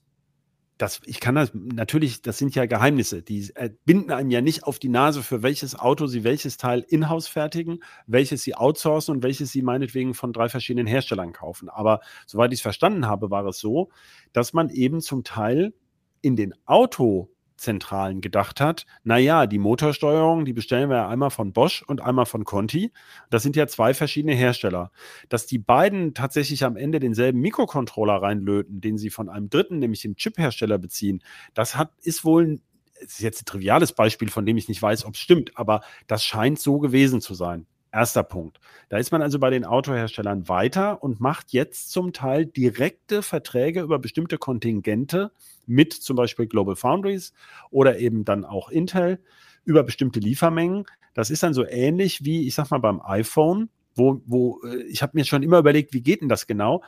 [0.80, 4.64] das, ich kann das natürlich, das sind ja Geheimnisse, die äh, binden einem ja nicht
[4.64, 9.24] auf die Nase, für welches Auto sie welches Teil in-house fertigen, welches sie outsourcen und
[9.24, 11.68] welches sie meinetwegen von drei verschiedenen Herstellern kaufen.
[11.68, 13.90] Aber soweit ich es verstanden habe, war es so,
[14.32, 15.74] dass man eben zum Teil
[16.22, 21.54] in den Auto Zentralen gedacht hat, naja, die Motorsteuerung, die bestellen wir ja einmal von
[21.54, 22.92] Bosch und einmal von Conti.
[23.30, 24.92] Das sind ja zwei verschiedene Hersteller.
[25.28, 30.02] Dass die beiden tatsächlich am Ende denselben Mikrocontroller reinlöten, den sie von einem dritten, nämlich
[30.02, 32.60] dem Chip-Hersteller beziehen, das hat, ist wohl
[33.02, 35.82] es ist jetzt ein triviales Beispiel, von dem ich nicht weiß, ob es stimmt, aber
[36.08, 37.66] das scheint so gewesen zu sein.
[37.92, 38.60] Erster Punkt.
[38.90, 43.82] Da ist man also bei den Autoherstellern weiter und macht jetzt zum Teil direkte Verträge
[43.82, 45.32] über bestimmte Kontingente
[45.66, 47.34] mit zum Beispiel Global Foundries
[47.72, 49.20] oder eben dann auch Intel
[49.66, 50.86] über bestimmte Liefermengen.
[51.16, 55.02] Das ist dann so ähnlich wie, ich sag mal, beim iPhone, wo, wo äh, ich
[55.02, 56.84] habe mir schon immer überlegt, wie geht denn das genau?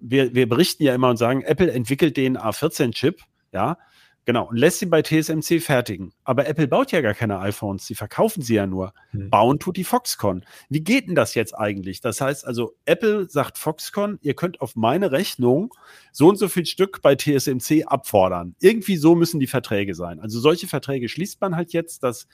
[0.00, 3.20] Wir, wir berichten ja immer und sagen, Apple entwickelt den A14-Chip,
[3.52, 3.78] ja,
[4.26, 6.12] Genau, und lässt sie bei TSMC fertigen.
[6.24, 8.92] Aber Apple baut ja gar keine iPhones, sie verkaufen sie ja nur.
[9.12, 9.30] Hm.
[9.30, 10.44] Bauen tut die Foxconn.
[10.68, 12.00] Wie geht denn das jetzt eigentlich?
[12.00, 15.72] Das heißt also, Apple sagt Foxconn, ihr könnt auf meine Rechnung
[16.10, 18.56] so und so viel Stück bei TSMC abfordern.
[18.60, 20.18] Irgendwie so müssen die Verträge sein.
[20.18, 22.26] Also solche Verträge schließt man halt jetzt, dass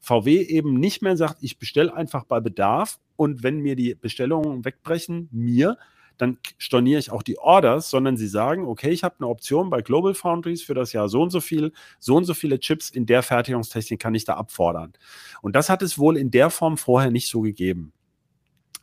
[0.00, 4.64] VW eben nicht mehr sagt, ich bestelle einfach bei Bedarf und wenn mir die Bestellungen
[4.64, 5.76] wegbrechen, mir,
[6.18, 9.82] dann storniere ich auch die Orders, sondern sie sagen, okay, ich habe eine Option bei
[9.82, 13.06] Global Foundries für das Jahr so und so viel, so und so viele Chips in
[13.06, 14.92] der Fertigungstechnik kann ich da abfordern.
[15.40, 17.92] Und das hat es wohl in der Form vorher nicht so gegeben.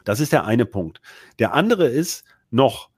[0.04, 1.02] Das ist der eine Punkt.
[1.39, 2.89] Der andere ist noch,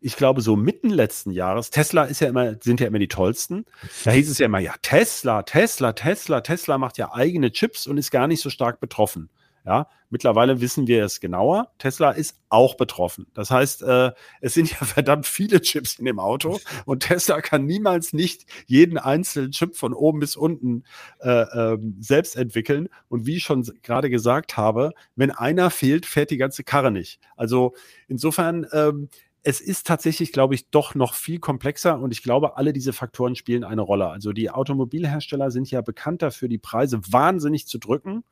[0.00, 3.64] ich glaube, so mitten letzten Jahres, Tesla ist ja immer, sind ja immer die tollsten.
[4.04, 7.98] Da hieß es ja immer, ja, Tesla, Tesla, Tesla, Tesla macht ja eigene Chips und
[7.98, 9.30] ist gar nicht so stark betroffen.
[9.64, 11.70] Ja, mittlerweile wissen wir es genauer.
[11.78, 13.26] Tesla ist auch betroffen.
[13.34, 17.66] Das heißt, äh, es sind ja verdammt viele Chips in dem Auto und Tesla kann
[17.66, 20.84] niemals nicht jeden einzelnen Chip von oben bis unten
[21.20, 22.88] äh, ähm, selbst entwickeln.
[23.08, 27.20] Und wie ich schon gerade gesagt habe, wenn einer fehlt, fährt die ganze Karre nicht.
[27.36, 27.74] Also
[28.08, 29.08] insofern, ähm,
[29.42, 33.36] es ist tatsächlich, glaube ich, doch noch viel komplexer und ich glaube, alle diese Faktoren
[33.36, 34.08] spielen eine Rolle.
[34.08, 38.24] Also die Automobilhersteller sind ja bekannt dafür, die Preise wahnsinnig zu drücken.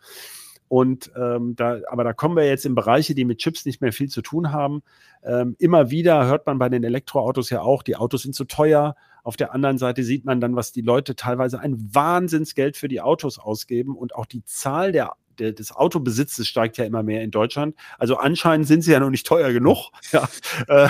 [0.68, 3.92] Und ähm, da, aber da kommen wir jetzt in Bereiche, die mit Chips nicht mehr
[3.92, 4.82] viel zu tun haben.
[5.24, 8.94] Ähm, immer wieder hört man bei den Elektroautos ja auch, die Autos sind zu teuer.
[9.24, 13.00] Auf der anderen Seite sieht man dann, was die Leute teilweise ein Wahnsinnsgeld für die
[13.00, 17.30] Autos ausgeben und auch die Zahl der der, des Autobesitzes steigt ja immer mehr in
[17.30, 17.74] Deutschland.
[17.98, 19.90] Also anscheinend sind sie ja noch nicht teuer genug.
[20.10, 20.26] Ja.
[20.68, 20.88] Äh,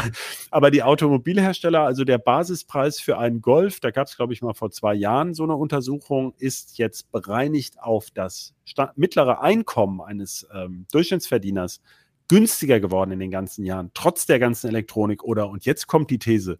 [0.50, 4.54] aber die Automobilhersteller, also der Basispreis für einen Golf, da gab es, glaube ich, mal
[4.54, 8.54] vor zwei Jahren so eine Untersuchung, ist jetzt bereinigt auf das
[8.94, 11.80] mittlere Einkommen eines ähm, Durchschnittsverdieners
[12.28, 15.24] günstiger geworden in den ganzen Jahren, trotz der ganzen Elektronik.
[15.24, 16.58] Oder, und jetzt kommt die These,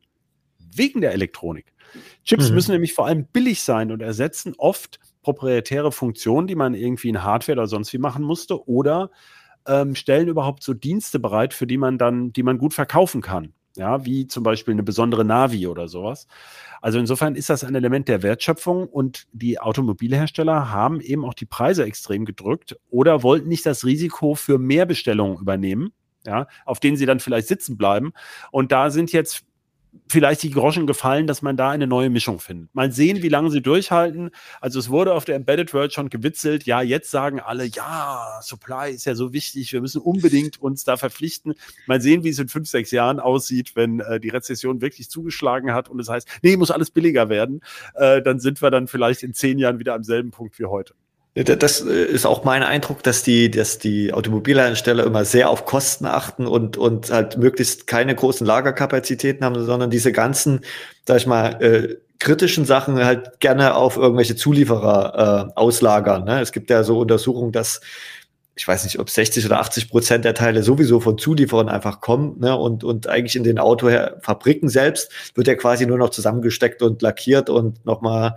[0.59, 1.73] wegen der Elektronik.
[2.25, 2.55] Chips mhm.
[2.55, 4.99] müssen nämlich vor allem billig sein und ersetzen oft
[5.35, 9.11] proprietäre Funktionen, die man irgendwie in Hardware oder sonst wie machen musste, oder
[9.67, 13.53] ähm, stellen überhaupt so Dienste bereit, für die man dann, die man gut verkaufen kann.
[13.77, 16.27] Ja, wie zum Beispiel eine besondere Navi oder sowas.
[16.81, 21.47] Also insofern ist das ein Element der Wertschöpfung und die Automobilhersteller haben eben auch die
[21.47, 25.93] Preise extrem gedrückt oder wollten nicht das Risiko für mehr Bestellungen übernehmen,
[26.27, 28.13] ja, auf denen sie dann vielleicht sitzen bleiben.
[28.51, 29.45] Und da sind jetzt
[30.09, 32.75] vielleicht die Groschen gefallen, dass man da eine neue Mischung findet.
[32.75, 34.31] Mal sehen, wie lange sie durchhalten.
[34.61, 36.65] Also es wurde auf der Embedded World schon gewitzelt.
[36.65, 39.73] Ja, jetzt sagen alle, ja, Supply ist ja so wichtig.
[39.73, 41.55] Wir müssen unbedingt uns da verpflichten.
[41.87, 45.73] Mal sehen, wie es in fünf, sechs Jahren aussieht, wenn äh, die Rezession wirklich zugeschlagen
[45.73, 47.61] hat und es heißt, nee, muss alles billiger werden.
[47.95, 50.95] Äh, dann sind wir dann vielleicht in zehn Jahren wieder am selben Punkt wie heute.
[51.45, 56.07] Das äh, ist auch mein Eindruck, dass die, dass die Automobilhersteller immer sehr auf Kosten
[56.07, 60.61] achten und, und halt möglichst keine großen Lagerkapazitäten haben, sondern diese ganzen,
[61.07, 66.25] sag ich mal, äh, kritischen Sachen halt gerne auf irgendwelche Zulieferer äh, auslagern.
[66.25, 66.41] Ne?
[66.41, 67.81] Es gibt ja so Untersuchungen, dass
[68.57, 72.41] ich weiß nicht, ob 60 oder 80 Prozent der Teile sowieso von Zulieferern einfach kommen,
[72.41, 72.57] ne?
[72.57, 77.51] Und, und eigentlich in den Autofabriken selbst wird ja quasi nur noch zusammengesteckt und lackiert
[77.51, 78.35] und nochmal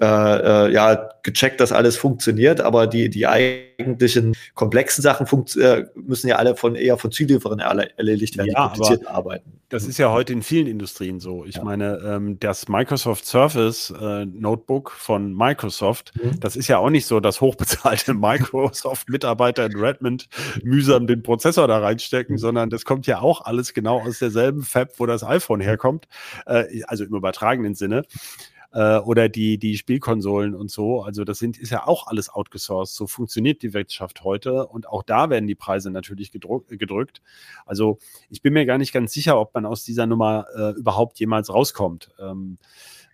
[0.00, 5.26] äh, äh, ja, gecheckt, dass alles funktioniert, aber die, die eigentlichen komplexen Sachen
[5.56, 9.52] äh, müssen ja alle von eher von Zulieferern erledigt werden, ja, die komplizierten Arbeiten.
[9.68, 11.44] Das ist ja heute in vielen Industrien so.
[11.44, 11.64] Ich ja.
[11.64, 16.40] meine, ähm, das Microsoft Surface äh, Notebook von Microsoft, mhm.
[16.40, 20.28] das ist ja auch nicht so, dass hochbezahlte Microsoft-Mitarbeiter in Redmond
[20.62, 22.38] mühsam den Prozessor da reinstecken, mhm.
[22.38, 26.08] sondern das kommt ja auch alles genau aus derselben Fab, wo das iPhone herkommt,
[26.46, 28.04] äh, also im übertragenen Sinne.
[28.74, 31.02] Äh, oder die, die Spielkonsolen und so.
[31.02, 32.94] Also das sind, ist ja auch alles outgesourced.
[32.94, 37.22] So funktioniert die Wirtschaft heute und auch da werden die Preise natürlich gedrückt.
[37.64, 41.18] Also ich bin mir gar nicht ganz sicher, ob man aus dieser Nummer äh, überhaupt
[41.20, 42.10] jemals rauskommt.
[42.18, 42.58] Ähm,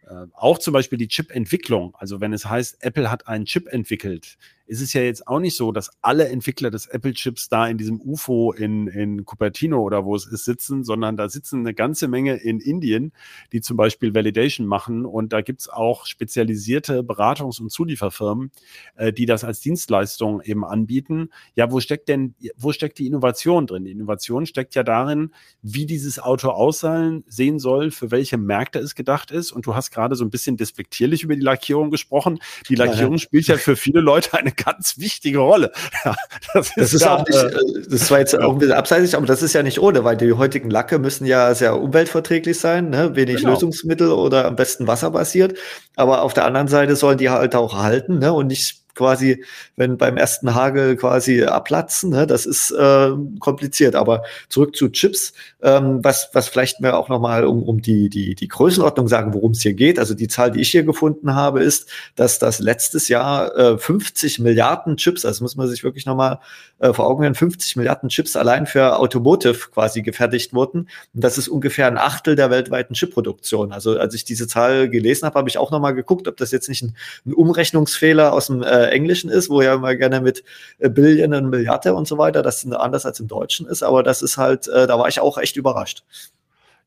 [0.09, 1.95] äh, auch zum Beispiel die Chip-Entwicklung.
[1.99, 4.39] Also wenn es heißt, Apple hat einen Chip entwickelt,
[4.71, 8.01] ist es ja jetzt auch nicht so, dass alle Entwickler des Apple-Chips da in diesem
[8.01, 12.37] UFO in, in Cupertino oder wo es ist sitzen, sondern da sitzen eine ganze Menge
[12.37, 13.13] in Indien,
[13.51, 15.07] die zum Beispiel Validation machen.
[15.07, 18.53] Und da gibt's auch spezialisierte Beratungs- und Zulieferfirmen,
[18.95, 21.31] äh, die das als Dienstleistung eben anbieten.
[21.57, 23.85] Ja, wo steckt denn, wo steckt die Innovation drin?
[23.85, 28.95] Die Innovation steckt ja darin, wie dieses Auto aussehen sehen soll, für welche Märkte es
[28.95, 29.51] gedacht ist.
[29.51, 32.39] Und du hast gerade so ein bisschen despektierlich über die Lackierung gesprochen.
[32.69, 33.19] Die Lackierung ja, ja.
[33.19, 35.73] spielt ja für viele Leute eine ganz wichtige Rolle.
[36.05, 36.15] Ja,
[36.55, 39.15] das ist, das ist ja, auch nicht, äh, das war jetzt auch ein bisschen abseitig,
[39.15, 42.89] aber das ist ja nicht ohne, weil die heutigen Lacke müssen ja sehr umweltverträglich sein,
[42.89, 43.15] ne?
[43.17, 43.51] wenig genau.
[43.51, 45.59] Lösungsmittel oder am besten wasserbasiert.
[45.97, 48.33] Aber auf der anderen Seite sollen die halt auch halten ne?
[48.33, 49.45] und nicht quasi,
[49.77, 52.11] wenn beim ersten Hagel quasi abplatzen.
[52.11, 52.27] Ne?
[52.27, 53.95] Das ist äh, kompliziert.
[53.95, 58.35] Aber zurück zu Chips, ähm, was, was vielleicht mir auch nochmal um, um die, die,
[58.35, 59.99] die Größenordnung sagen, worum es hier geht.
[59.99, 64.41] Also die Zahl, die ich hier gefunden habe, ist, dass das letztes Jahr äh, 50
[64.41, 66.41] Milliarden Chips, also muss man sich wirklich nochmal
[66.79, 70.89] äh, vor Augen führen, 50 Milliarden Chips allein für Automotive quasi gefertigt wurden.
[71.15, 73.73] Und das ist ungefähr ein Achtel der weltweiten Chipproduktion.
[73.73, 76.69] Also als ich diese Zahl gelesen habe, habe ich auch nochmal geguckt, ob das jetzt
[76.69, 80.45] nicht ein, ein Umrechnungsfehler aus dem äh, Englischen ist, wo ja immer gerne mit
[80.79, 83.83] äh, Billionen, Milliarden und so weiter, das anders als im Deutschen ist.
[83.83, 86.05] Aber das ist halt, äh, da war ich auch echt überrascht.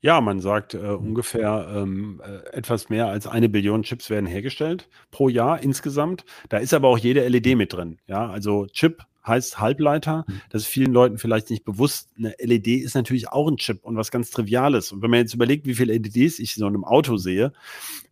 [0.02, 4.90] Ja, man sagt äh, ungefähr ähm, äh, etwas mehr als eine Billion Chips werden hergestellt
[5.12, 6.26] pro Jahr insgesamt.
[6.50, 8.00] Da ist aber auch jede LED mit drin.
[8.06, 10.26] Ja, also Chip heißt Halbleiter.
[10.28, 10.42] Mhm.
[10.50, 12.10] Das ist vielen Leuten vielleicht nicht bewusst.
[12.18, 14.92] Eine LED ist natürlich auch ein Chip und was ganz Triviales.
[14.92, 17.54] Und wenn man jetzt überlegt, wie viele LEDs ich so in einem Auto sehe,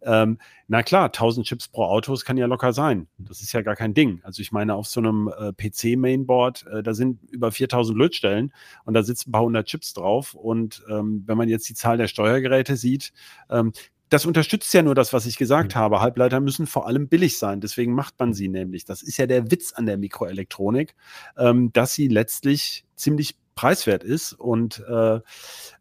[0.04, 3.08] ähm, na klar, 1000 Chips pro Auto, das kann ja locker sein.
[3.18, 4.22] Das ist ja gar kein Ding.
[4.24, 8.54] Also ich meine, auf so einem äh, PC-Mainboard, äh, da sind über 4000 Lötstellen
[8.86, 10.34] und da sitzen ein paar hundert Chips drauf.
[10.34, 13.12] Und ähm, wenn man jetzt die Zahl der Steuergeräte sieht,
[13.50, 13.74] ähm,
[14.12, 15.80] das unterstützt ja nur das, was ich gesagt mhm.
[15.80, 16.02] habe.
[16.02, 17.62] Halbleiter müssen vor allem billig sein.
[17.62, 18.84] Deswegen macht man sie nämlich.
[18.84, 20.96] Das ist ja der Witz an der Mikroelektronik,
[21.38, 25.16] ähm, dass sie letztlich ziemlich preiswert ist und äh,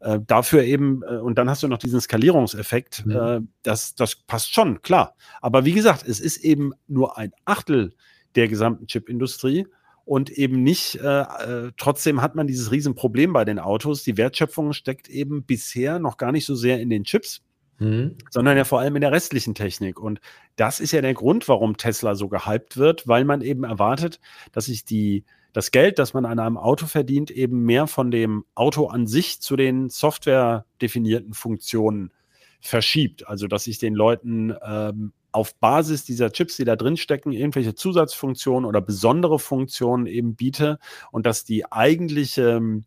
[0.01, 3.49] äh, dafür eben, äh, und dann hast du noch diesen Skalierungseffekt, mhm.
[3.63, 5.17] das, das passt schon, klar.
[5.41, 7.95] Aber wie gesagt, es ist eben nur ein Achtel
[8.37, 9.67] der gesamten Chipindustrie
[10.05, 14.05] und eben nicht, äh, äh, trotzdem hat man dieses Riesenproblem bei den Autos.
[14.05, 17.43] Die Wertschöpfung steckt eben bisher noch gar nicht so sehr in den Chips,
[17.81, 18.19] Mhm.
[18.31, 19.99] sondern ja vor allem in der restlichen Technik.
[19.99, 20.21] Und
[20.57, 24.21] das ist ja der Grund, warum Tesla so gehypt wird, weil man eben erwartet,
[24.53, 28.45] dass sich die, das Geld, das man an einem Auto verdient, eben mehr von dem
[28.55, 32.13] Auto an sich zu den softwaredefinierten Funktionen
[32.61, 33.27] verschiebt.
[33.27, 37.75] Also dass ich den Leuten ähm, auf Basis dieser Chips, die da drin stecken, irgendwelche
[37.75, 40.79] Zusatzfunktionen oder besondere Funktionen eben biete
[41.13, 42.85] und dass die eigentliche ähm,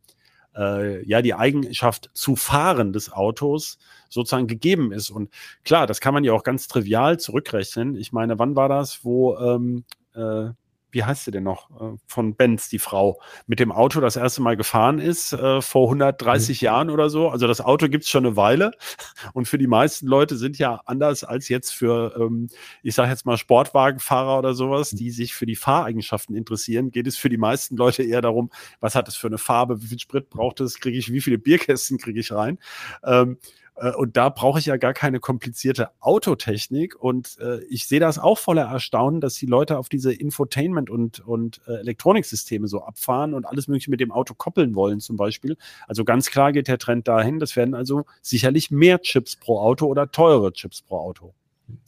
[0.56, 3.78] äh, ja die Eigenschaft zu fahren des Autos
[4.10, 5.10] sozusagen gegeben ist.
[5.10, 5.32] Und
[5.63, 7.96] klar, das kann man ja auch ganz trivial zurückrechnen.
[7.96, 9.84] Ich meine, wann war das, wo ähm,
[10.16, 10.50] äh,
[10.93, 14.41] wie heißt sie denn noch, äh, von Benz, die Frau, mit dem Auto das erste
[14.41, 16.65] Mal gefahren ist, äh, vor 130 mhm.
[16.65, 17.29] Jahren oder so.
[17.29, 18.71] Also das Auto gibt's schon eine Weile.
[19.34, 22.49] Und für die meisten Leute sind ja anders als jetzt für, ähm,
[22.84, 24.97] ich sage jetzt mal, Sportwagenfahrer oder sowas, mhm.
[24.97, 28.95] die sich für die Fahreigenschaften interessieren, geht es für die meisten Leute eher darum, was
[28.95, 31.97] hat es für eine Farbe, wie viel Sprit braucht es, kriege ich, wie viele Bierkästen
[31.97, 32.60] kriege ich rein.
[33.03, 33.62] Ähm, äh,
[33.96, 36.96] und da brauche ich ja gar keine komplizierte Autotechnik.
[37.02, 41.20] Und äh, ich sehe das auch voller Erstaunen, dass die Leute auf diese Infotainment- und,
[41.22, 45.58] und äh, Elektroniksysteme so abfahren und alles Mögliche mit dem Auto koppeln wollen, zum Beispiel.
[45.88, 47.40] Also ganz klar geht der Trend dahin.
[47.40, 51.34] Das werden also sicherlich mehr Chips pro Auto oder teure Chips pro Auto.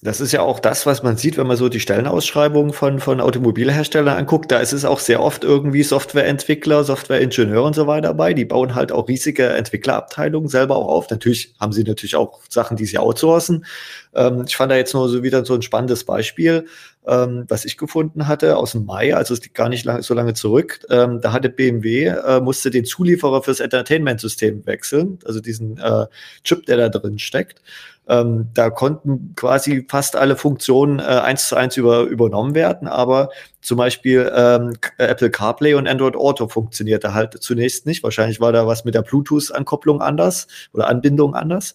[0.01, 3.21] Das ist ja auch das, was man sieht, wenn man so die Stellenausschreibungen von, von
[3.21, 4.51] Automobilherstellern anguckt.
[4.51, 8.33] Da ist es auch sehr oft irgendwie Softwareentwickler, Softwareingenieure und so weiter dabei.
[8.33, 11.09] Die bauen halt auch riesige Entwicklerabteilungen selber auch auf.
[11.09, 13.65] Natürlich haben sie natürlich auch Sachen, die sie outsourcen.
[14.13, 16.67] Ähm, ich fand da jetzt nur so wieder so ein spannendes Beispiel,
[17.07, 20.33] ähm, was ich gefunden hatte aus dem Mai, also es gar nicht lang, so lange
[20.33, 20.79] zurück.
[20.89, 26.07] Ähm, da hatte BMW, äh, musste den Zulieferer fürs Entertainment-System wechseln, also diesen äh,
[26.43, 27.61] Chip, der da drin steckt.
[28.07, 33.29] Ähm, da konnten quasi fast alle Funktionen äh, eins zu eins über, übernommen werden, aber
[33.61, 38.03] zum Beispiel ähm, Apple CarPlay und Android Auto funktionierte halt zunächst nicht.
[38.03, 41.73] Wahrscheinlich war da was mit der Bluetooth-Ankopplung anders oder Anbindung anders.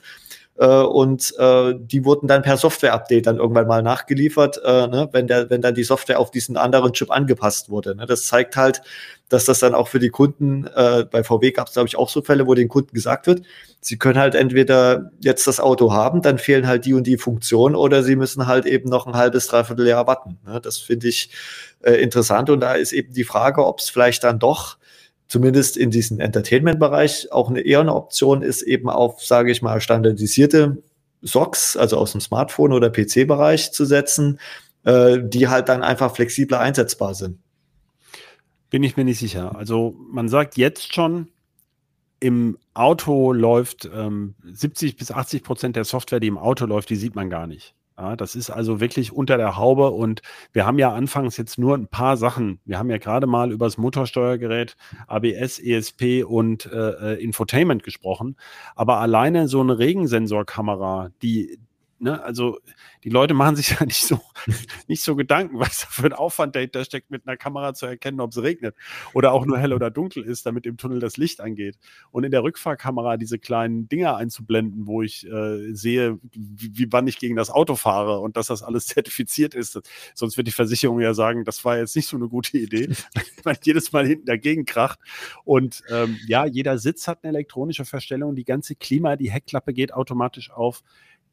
[0.60, 5.26] Äh, und äh, die wurden dann per Software-Update dann irgendwann mal nachgeliefert, äh, ne, wenn,
[5.26, 7.96] der, wenn dann die Software auf diesen anderen Chip angepasst wurde.
[7.96, 8.04] Ne?
[8.04, 8.82] Das zeigt halt,
[9.30, 12.10] dass das dann auch für die Kunden, äh, bei VW gab es, glaube ich, auch
[12.10, 13.42] so Fälle, wo den Kunden gesagt wird,
[13.80, 17.74] sie können halt entweder jetzt das Auto haben, dann fehlen halt die und die Funktionen,
[17.74, 20.38] oder sie müssen halt eben noch ein halbes, dreiviertel Jahr warten.
[20.44, 20.60] Ne?
[20.60, 21.30] Das finde ich
[21.80, 22.50] äh, interessant.
[22.50, 24.76] Und da ist eben die Frage, ob es vielleicht dann doch
[25.30, 29.80] zumindest in diesem Entertainment-Bereich auch eine eher eine Option ist, eben auf, sage ich mal,
[29.80, 30.82] standardisierte
[31.22, 34.40] SOCs, also aus dem Smartphone- oder PC-Bereich zu setzen,
[34.82, 37.38] äh, die halt dann einfach flexibler einsetzbar sind.
[38.70, 39.54] Bin ich mir nicht sicher.
[39.56, 41.28] Also man sagt jetzt schon,
[42.18, 46.96] im Auto läuft ähm, 70 bis 80 Prozent der Software, die im Auto läuft, die
[46.96, 47.76] sieht man gar nicht.
[48.00, 50.22] Ja, das ist also wirklich unter der Haube und
[50.54, 52.58] wir haben ja anfangs jetzt nur ein paar Sachen.
[52.64, 54.74] Wir haben ja gerade mal über das Motorsteuergerät,
[55.06, 58.36] ABS, ESP und äh, äh, Infotainment gesprochen.
[58.74, 61.58] Aber alleine so eine Regensensorkamera, die,
[62.00, 62.58] ne, also
[63.04, 64.20] die Leute machen sich ja nicht so,
[64.88, 68.20] nicht so Gedanken, was da für ein Aufwand dahinter steckt, mit einer Kamera zu erkennen,
[68.20, 68.74] ob es regnet
[69.12, 71.78] oder auch nur hell oder dunkel ist, damit im Tunnel das Licht angeht.
[72.10, 77.06] Und in der Rückfahrkamera diese kleinen Dinger einzublenden, wo ich äh, sehe, wie, wie, wann
[77.06, 79.80] ich gegen das Auto fahre und dass das alles zertifiziert ist.
[80.14, 82.90] Sonst wird die Versicherung ja sagen, das war jetzt nicht so eine gute Idee,
[83.44, 84.98] weil jedes Mal hinten dagegen kracht.
[85.44, 89.92] Und ähm, ja, jeder Sitz hat eine elektronische Verstellung, die ganze Klima, die Heckklappe geht
[89.92, 90.82] automatisch auf.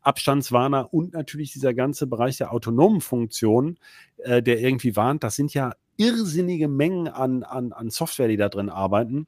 [0.01, 3.77] Abstandswarner und natürlich dieser ganze Bereich der autonomen Funktionen,
[4.17, 8.49] äh, der irgendwie warnt, das sind ja irrsinnige Mengen an, an, an Software, die da
[8.49, 9.27] drin arbeiten.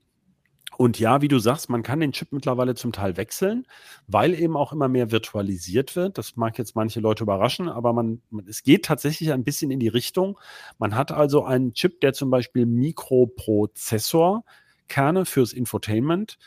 [0.77, 3.65] Und ja, wie du sagst, man kann den Chip mittlerweile zum Teil wechseln,
[4.07, 6.17] weil eben auch immer mehr virtualisiert wird.
[6.17, 9.79] Das mag jetzt manche Leute überraschen, aber man, man, es geht tatsächlich ein bisschen in
[9.79, 10.39] die Richtung.
[10.77, 16.37] Man hat also einen Chip, der zum Beispiel Mikroprozessorkerne fürs Infotainment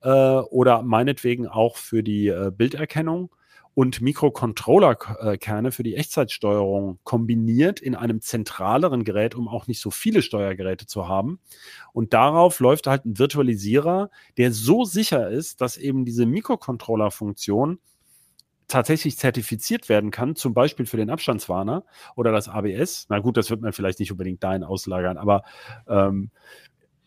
[0.00, 3.30] äh, oder meinetwegen auch für die äh, Bilderkennung
[3.74, 10.22] und Mikrocontroller-Kerne für die Echtzeitsteuerung kombiniert in einem zentraleren Gerät, um auch nicht so viele
[10.22, 11.40] Steuergeräte zu haben.
[11.92, 17.78] Und darauf läuft halt ein Virtualisierer, der so sicher ist, dass eben diese Mikrocontroller-Funktion
[18.68, 21.84] tatsächlich zertifiziert werden kann, zum Beispiel für den Abstandswarner
[22.16, 23.06] oder das ABS.
[23.08, 25.42] Na gut, das wird man vielleicht nicht unbedingt dahin auslagern, aber
[25.86, 26.30] ähm,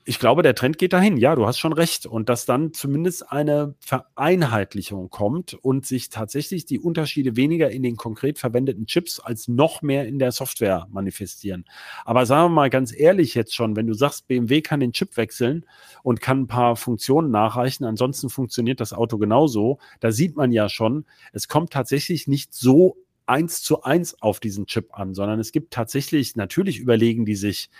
[0.08, 1.18] ich glaube, der Trend geht dahin.
[1.18, 2.06] Ja, du hast schon recht.
[2.06, 7.96] Und dass dann zumindest eine Vereinheitlichung kommt und sich tatsächlich die Unterschiede weniger in den
[7.96, 11.66] konkret verwendeten Chips als noch mehr in der Software manifestieren.
[12.06, 15.18] Aber sagen wir mal ganz ehrlich jetzt schon, wenn du sagst, BMW kann den Chip
[15.18, 15.66] wechseln
[16.04, 20.70] und kann ein paar Funktionen nachreichen, ansonsten funktioniert das Auto genauso, da sieht man ja
[20.70, 25.52] schon, es kommt tatsächlich nicht so eins zu eins auf diesen Chip an, sondern es
[25.52, 27.72] gibt tatsächlich, natürlich überlegen die sich,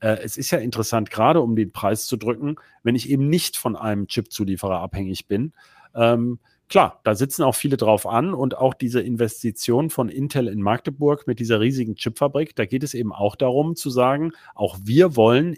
[0.00, 3.56] äh, es ist ja interessant, gerade um den Preis zu drücken, wenn ich eben nicht
[3.56, 5.52] von einem Chip-Zulieferer abhängig bin.
[5.94, 6.38] Ähm,
[6.68, 11.26] klar, da sitzen auch viele drauf an und auch diese Investition von Intel in Magdeburg
[11.26, 15.56] mit dieser riesigen Chipfabrik, da geht es eben auch darum zu sagen, auch wir wollen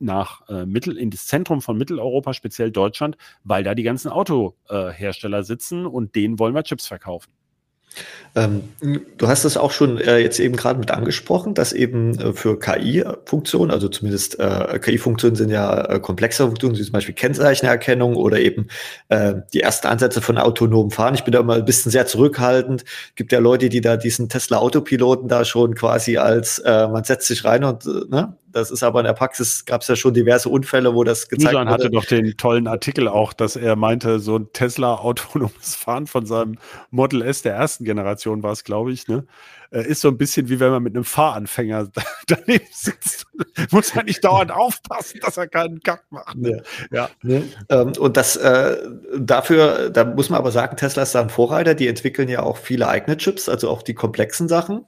[0.00, 5.38] nach äh, Mittel in das Zentrum von Mitteleuropa, speziell Deutschland, weil da die ganzen Autohersteller
[5.38, 7.32] äh, sitzen und denen wollen wir Chips verkaufen.
[8.34, 8.68] Ähm,
[9.16, 12.58] du hast es auch schon äh, jetzt eben gerade mit angesprochen, dass eben äh, für
[12.58, 18.38] KI-Funktionen, also zumindest äh, KI-Funktionen sind ja äh, komplexe Funktionen, wie zum Beispiel Kennzeichenerkennung oder
[18.38, 18.68] eben
[19.08, 21.14] äh, die ersten Ansätze von autonomem Fahren.
[21.14, 22.84] Ich bin da immer ein bisschen sehr zurückhaltend.
[23.16, 27.44] Gibt ja Leute, die da diesen Tesla-Autopiloten da schon quasi als äh, man setzt sich
[27.44, 30.94] rein und ne, das ist aber in der Praxis, gab es ja schon diverse Unfälle,
[30.94, 31.72] wo das gezeigt Susan wurde.
[31.72, 36.26] hatte doch den tollen Artikel auch, dass er meinte, so ein Tesla autonomes Fahren von
[36.26, 36.58] seinem
[36.90, 39.26] Model S der ersten Generation war es, glaube ich, ne?
[39.70, 41.88] Äh, ist so ein bisschen wie wenn man mit einem Fahranfänger
[42.26, 43.26] daneben sitzt.
[43.70, 46.36] Muss man nicht dauernd aufpassen, dass er keinen Kack macht.
[46.36, 46.62] Ne?
[46.90, 47.10] Ja.
[47.22, 47.42] ja.
[47.68, 48.78] Ähm, und das äh,
[49.18, 52.56] dafür, da muss man aber sagen, Tesla ist da ein Vorreiter, die entwickeln ja auch
[52.56, 54.86] viele eigene Chips, also auch die komplexen Sachen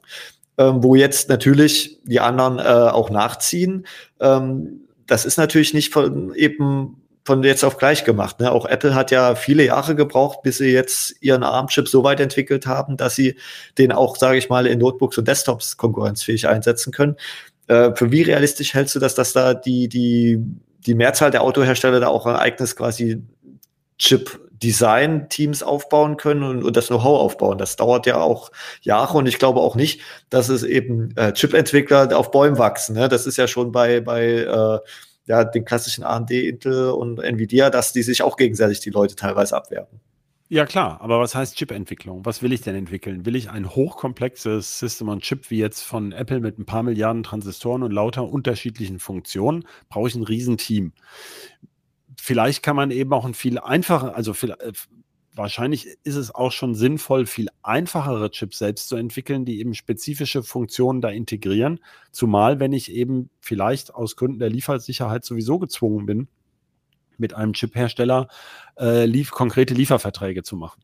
[0.61, 3.87] ähm, wo jetzt natürlich die anderen äh, auch nachziehen.
[4.19, 8.39] Ähm, das ist natürlich nicht von eben von jetzt auf gleich gemacht.
[8.39, 8.51] Ne?
[8.51, 12.65] Auch Apple hat ja viele Jahre gebraucht, bis sie jetzt ihren ARM-Chip so weit entwickelt
[12.65, 13.35] haben, dass sie
[13.77, 17.15] den auch, sage ich mal, in Notebooks und Desktops konkurrenzfähig einsetzen können.
[17.67, 20.39] Äh, für wie realistisch hältst du das, dass da die, die,
[20.85, 23.21] die Mehrzahl der Autohersteller da auch ein eigenes quasi
[23.99, 27.57] Chip Design-Teams aufbauen können und, und das Know-how aufbauen.
[27.57, 28.51] Das dauert ja auch
[28.81, 32.95] Jahre und ich glaube auch nicht, dass es eben äh, Chip-Entwickler auf Bäumen wachsen.
[32.95, 33.09] Ne?
[33.09, 34.79] Das ist ja schon bei, bei äh,
[35.25, 39.55] ja, den klassischen AMD, Intel und Nvidia, dass die sich auch gegenseitig die Leute teilweise
[39.55, 39.99] abwerben.
[40.49, 42.25] Ja, klar, aber was heißt Chip-Entwicklung?
[42.25, 43.25] Was will ich denn entwickeln?
[43.25, 47.23] Will ich ein hochkomplexes System on Chip wie jetzt von Apple mit ein paar Milliarden
[47.23, 49.65] Transistoren und lauter unterschiedlichen Funktionen?
[49.87, 50.91] Brauche ich ein Riesenteam
[52.21, 54.71] vielleicht kann man eben auch ein viel einfacher, also viel, äh,
[55.33, 60.43] wahrscheinlich ist es auch schon sinnvoll, viel einfachere Chips selbst zu entwickeln, die eben spezifische
[60.43, 61.79] Funktionen da integrieren.
[62.11, 66.27] Zumal, wenn ich eben vielleicht aus Gründen der Liefersicherheit sowieso gezwungen bin,
[67.17, 68.27] mit einem Chiphersteller
[68.79, 70.83] äh, lief, konkrete Lieferverträge zu machen.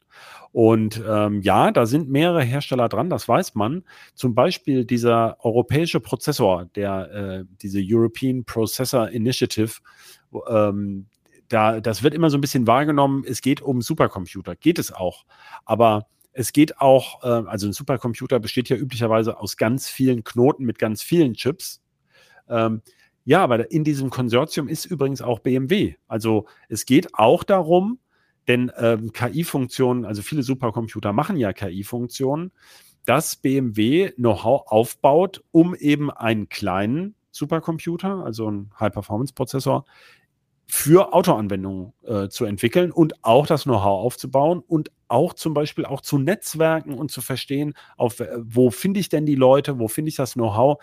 [0.52, 3.84] Und ähm, ja, da sind mehrere Hersteller dran, das weiß man.
[4.14, 9.82] Zum Beispiel dieser europäische Prozessor, der äh, diese European Processor Initiative,
[10.48, 11.08] ähm,
[11.50, 14.56] da, das wird immer so ein bisschen wahrgenommen, es geht um Supercomputer.
[14.56, 15.26] Geht es auch.
[15.66, 20.66] Aber es geht auch, äh, also ein Supercomputer besteht ja üblicherweise aus ganz vielen Knoten
[20.66, 21.82] mit ganz vielen Chips.
[22.50, 22.82] Ähm,
[23.26, 25.96] ja, aber in diesem Konsortium ist übrigens auch BMW.
[26.08, 28.00] Also es geht auch darum,
[28.48, 32.52] denn ähm, KI-Funktionen, also viele Supercomputer machen ja KI-Funktionen,
[33.06, 39.86] dass BMW Know-how aufbaut, um eben einen kleinen Supercomputer, also einen High-Performance-Prozessor,
[40.70, 46.02] für Autoanwendungen äh, zu entwickeln und auch das Know-how aufzubauen und auch zum Beispiel auch
[46.02, 50.10] zu Netzwerken und zu verstehen, auf, äh, wo finde ich denn die Leute, wo finde
[50.10, 50.80] ich das Know-how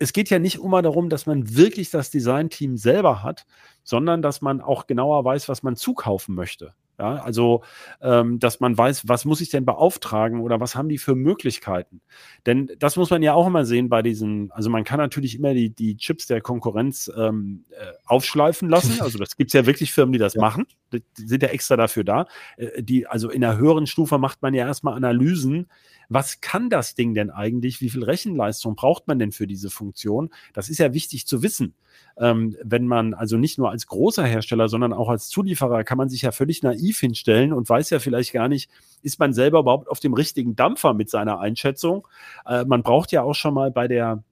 [0.00, 3.44] es geht ja nicht immer darum, dass man wirklich das Designteam selber hat,
[3.84, 6.74] sondern dass man auch genauer weiß, was man zukaufen möchte.
[7.00, 7.62] Ja, also,
[8.02, 12.02] ähm, dass man weiß, was muss ich denn beauftragen oder was haben die für Möglichkeiten?
[12.44, 15.54] Denn das muss man ja auch immer sehen bei diesen, also man kann natürlich immer
[15.54, 19.00] die, die Chips der Konkurrenz ähm, äh, aufschleifen lassen.
[19.00, 20.42] Also das gibt es ja wirklich Firmen, die das ja.
[20.42, 20.66] machen.
[20.92, 22.26] Die, sind ja extra dafür da.
[22.58, 25.68] Äh, die, also in der höheren Stufe macht man ja erstmal Analysen,
[26.10, 27.80] was kann das Ding denn eigentlich?
[27.80, 30.30] Wie viel Rechenleistung braucht man denn für diese Funktion?
[30.52, 31.74] Das ist ja wichtig zu wissen.
[32.18, 36.08] Ähm, wenn man also nicht nur als großer Hersteller, sondern auch als Zulieferer kann man
[36.08, 38.70] sich ja völlig naiv hinstellen und weiß ja vielleicht gar nicht,
[39.02, 42.06] ist man selber überhaupt auf dem richtigen Dampfer mit seiner Einschätzung.
[42.44, 44.22] Äh, man braucht ja auch schon mal bei der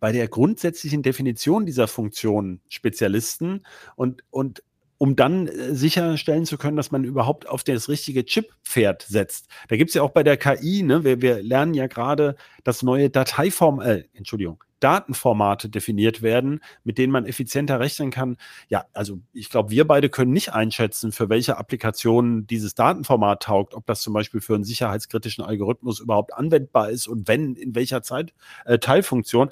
[0.00, 4.62] bei der grundsätzlichen Definition dieser Funktion Spezialisten und, und
[4.98, 9.48] um dann äh, sicherstellen zu können, dass man überhaupt auf das richtige Chip-Pferd setzt.
[9.68, 12.82] Da gibt es ja auch bei der KI, ne, wir, wir lernen ja gerade, dass
[12.82, 18.36] neue Dateiform, äh, Entschuldigung, Datenformate definiert werden, mit denen man effizienter rechnen kann.
[18.68, 23.74] Ja, also ich glaube, wir beide können nicht einschätzen, für welche Applikationen dieses Datenformat taugt,
[23.74, 28.02] ob das zum Beispiel für einen sicherheitskritischen Algorithmus überhaupt anwendbar ist und wenn, in welcher
[28.02, 28.34] Zeit
[28.66, 29.50] äh, Teilfunktion.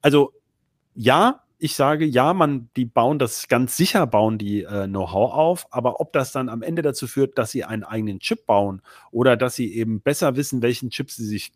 [0.00, 0.32] Also
[0.94, 5.66] ja, ich sage, ja, man, die bauen das ganz sicher, bauen die äh, Know-how auf,
[5.70, 9.36] aber ob das dann am Ende dazu führt, dass sie einen eigenen Chip bauen oder
[9.36, 11.52] dass sie eben besser wissen, welchen Chip sie sich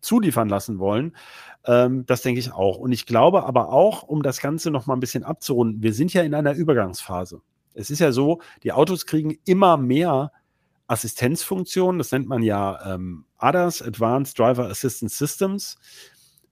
[0.00, 1.16] zuliefern lassen wollen,
[1.64, 2.78] ähm, das denke ich auch.
[2.78, 6.12] Und ich glaube aber auch, um das Ganze noch mal ein bisschen abzurunden, wir sind
[6.12, 7.40] ja in einer Übergangsphase.
[7.74, 10.32] Es ist ja so, die Autos kriegen immer mehr
[10.86, 15.76] Assistenzfunktionen, das nennt man ja ähm, ADAS, Advanced Driver Assistance Systems.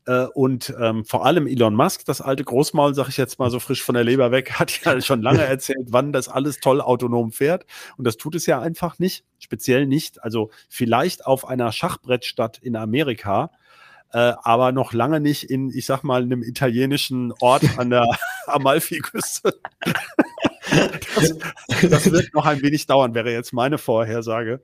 [0.07, 3.59] Äh, und ähm, vor allem Elon Musk, das alte Großmaul, sag ich jetzt mal so
[3.59, 7.33] frisch von der Leber weg, hat ja schon lange erzählt, wann das alles toll autonom
[7.33, 7.65] fährt.
[7.97, 10.23] Und das tut es ja einfach nicht, speziell nicht.
[10.23, 13.51] Also vielleicht auf einer Schachbrettstadt in Amerika,
[14.13, 18.07] äh, aber noch lange nicht in, ich sag mal, einem italienischen Ort an der
[18.47, 19.55] Amalfiküste.
[21.17, 21.39] das,
[21.83, 24.63] das wird noch ein wenig dauern, wäre jetzt meine Vorhersage.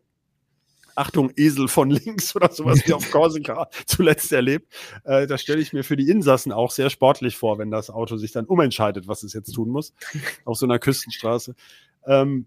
[1.00, 4.72] Achtung, Esel von links oder sowas wie auf Korsika zuletzt erlebt.
[5.04, 8.16] Äh, das stelle ich mir für die Insassen auch sehr sportlich vor, wenn das Auto
[8.16, 9.94] sich dann umentscheidet, was es jetzt tun muss,
[10.44, 11.54] auf so einer Küstenstraße.
[12.06, 12.46] Ähm,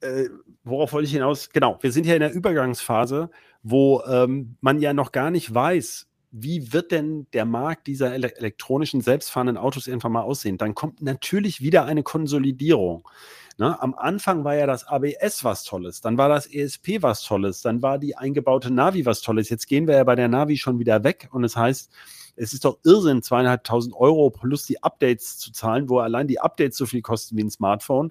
[0.00, 0.28] äh,
[0.64, 1.50] worauf wollte ich hinaus?
[1.50, 3.30] Genau, wir sind ja in der Übergangsphase,
[3.62, 6.06] wo ähm, man ja noch gar nicht weiß,
[6.36, 10.58] wie wird denn der Markt dieser ele elektronischen selbstfahrenden Autos irgendwann mal aussehen?
[10.58, 13.08] Dann kommt natürlich wieder eine Konsolidierung.
[13.56, 13.80] Ne?
[13.80, 17.82] Am Anfang war ja das ABS was Tolles, dann war das ESP was Tolles, dann
[17.82, 19.48] war die eingebaute Navi was Tolles.
[19.48, 21.88] Jetzt gehen wir ja bei der Navi schon wieder weg und es heißt,
[22.34, 26.76] es ist doch Irrsinn, zweieinhalbtausend Euro plus die Updates zu zahlen, wo allein die Updates
[26.76, 28.10] so viel kosten wie ein Smartphone.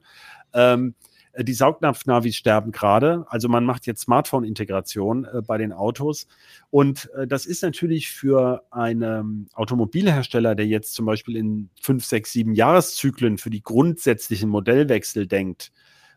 [0.53, 3.25] Ähm, äh, die Saugnapf-Navis sterben gerade.
[3.27, 6.27] Also man macht jetzt Smartphone-Integration äh, bei den Autos.
[6.69, 12.31] Und äh, das ist natürlich für einen Automobilhersteller, der jetzt zum Beispiel in fünf, sechs,
[12.31, 15.71] sieben Jahreszyklen für die grundsätzlichen Modellwechsel denkt,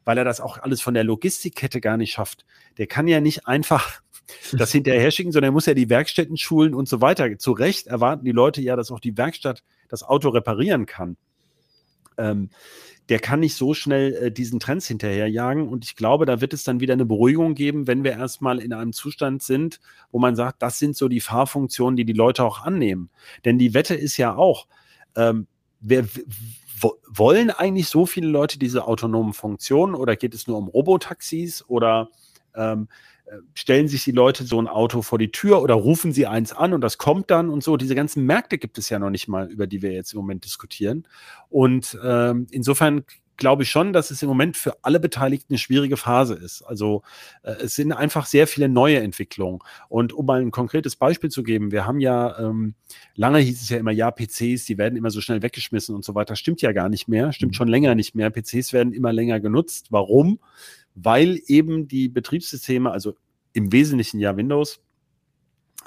[0.05, 2.45] weil er das auch alles von der Logistikkette gar nicht schafft.
[2.77, 4.03] Der kann ja nicht einfach
[4.53, 7.39] das hinterher schicken, sondern er muss ja die Werkstätten schulen und so weiter.
[7.39, 11.17] Zu Recht erwarten die Leute ja, dass auch die Werkstatt das Auto reparieren kann.
[12.19, 12.51] Ähm,
[13.09, 15.69] der kann nicht so schnell äh, diesen Trends hinterherjagen.
[15.69, 18.73] Und ich glaube, da wird es dann wieder eine Beruhigung geben, wenn wir erstmal in
[18.73, 22.63] einem Zustand sind, wo man sagt, das sind so die Fahrfunktionen, die die Leute auch
[22.63, 23.11] annehmen.
[23.45, 24.67] Denn die Wette ist ja auch,
[25.15, 25.47] ähm,
[25.81, 26.05] wer,
[27.09, 32.11] wollen eigentlich so viele Leute diese autonomen Funktionen oder geht es nur um Robotaxis oder
[32.55, 33.16] ähm, äh,
[33.55, 36.73] stellen sich die Leute so ein Auto vor die Tür oder rufen sie eins an
[36.73, 37.77] und das kommt dann und so.
[37.77, 40.45] Diese ganzen Märkte gibt es ja noch nicht mal, über die wir jetzt im Moment
[40.45, 41.07] diskutieren.
[41.49, 43.05] Und ähm, insofern
[43.37, 46.63] glaube ich schon, dass es im Moment für alle Beteiligten eine schwierige Phase ist.
[46.63, 47.03] Also
[47.43, 49.61] äh, es sind einfach sehr viele neue Entwicklungen.
[49.89, 52.75] Und um mal ein konkretes Beispiel zu geben, wir haben ja, ähm,
[53.15, 56.15] lange hieß es ja immer, ja, PCs, die werden immer so schnell weggeschmissen und so
[56.15, 56.37] weiter.
[56.37, 57.57] Stimmt ja gar nicht mehr, stimmt mhm.
[57.57, 58.31] schon länger nicht mehr.
[58.31, 59.89] PCs werden immer länger genutzt.
[59.91, 60.39] Warum?
[60.97, 63.15] Weil eben die Betriebssysteme, also
[63.53, 64.81] im Wesentlichen ja Windows,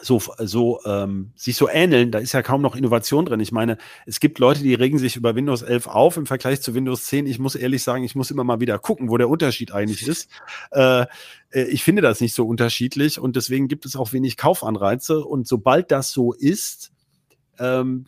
[0.01, 3.39] so, so ähm, sich so ähneln, da ist ja kaum noch Innovation drin.
[3.39, 6.73] Ich meine, es gibt Leute, die regen sich über Windows 11 auf im Vergleich zu
[6.73, 7.27] Windows 10.
[7.27, 10.29] Ich muss ehrlich sagen, ich muss immer mal wieder gucken, wo der Unterschied eigentlich ist.
[10.71, 11.05] Äh,
[11.51, 15.23] äh, ich finde das nicht so unterschiedlich und deswegen gibt es auch wenig Kaufanreize.
[15.25, 16.91] Und sobald das so ist,
[17.57, 18.05] ähm,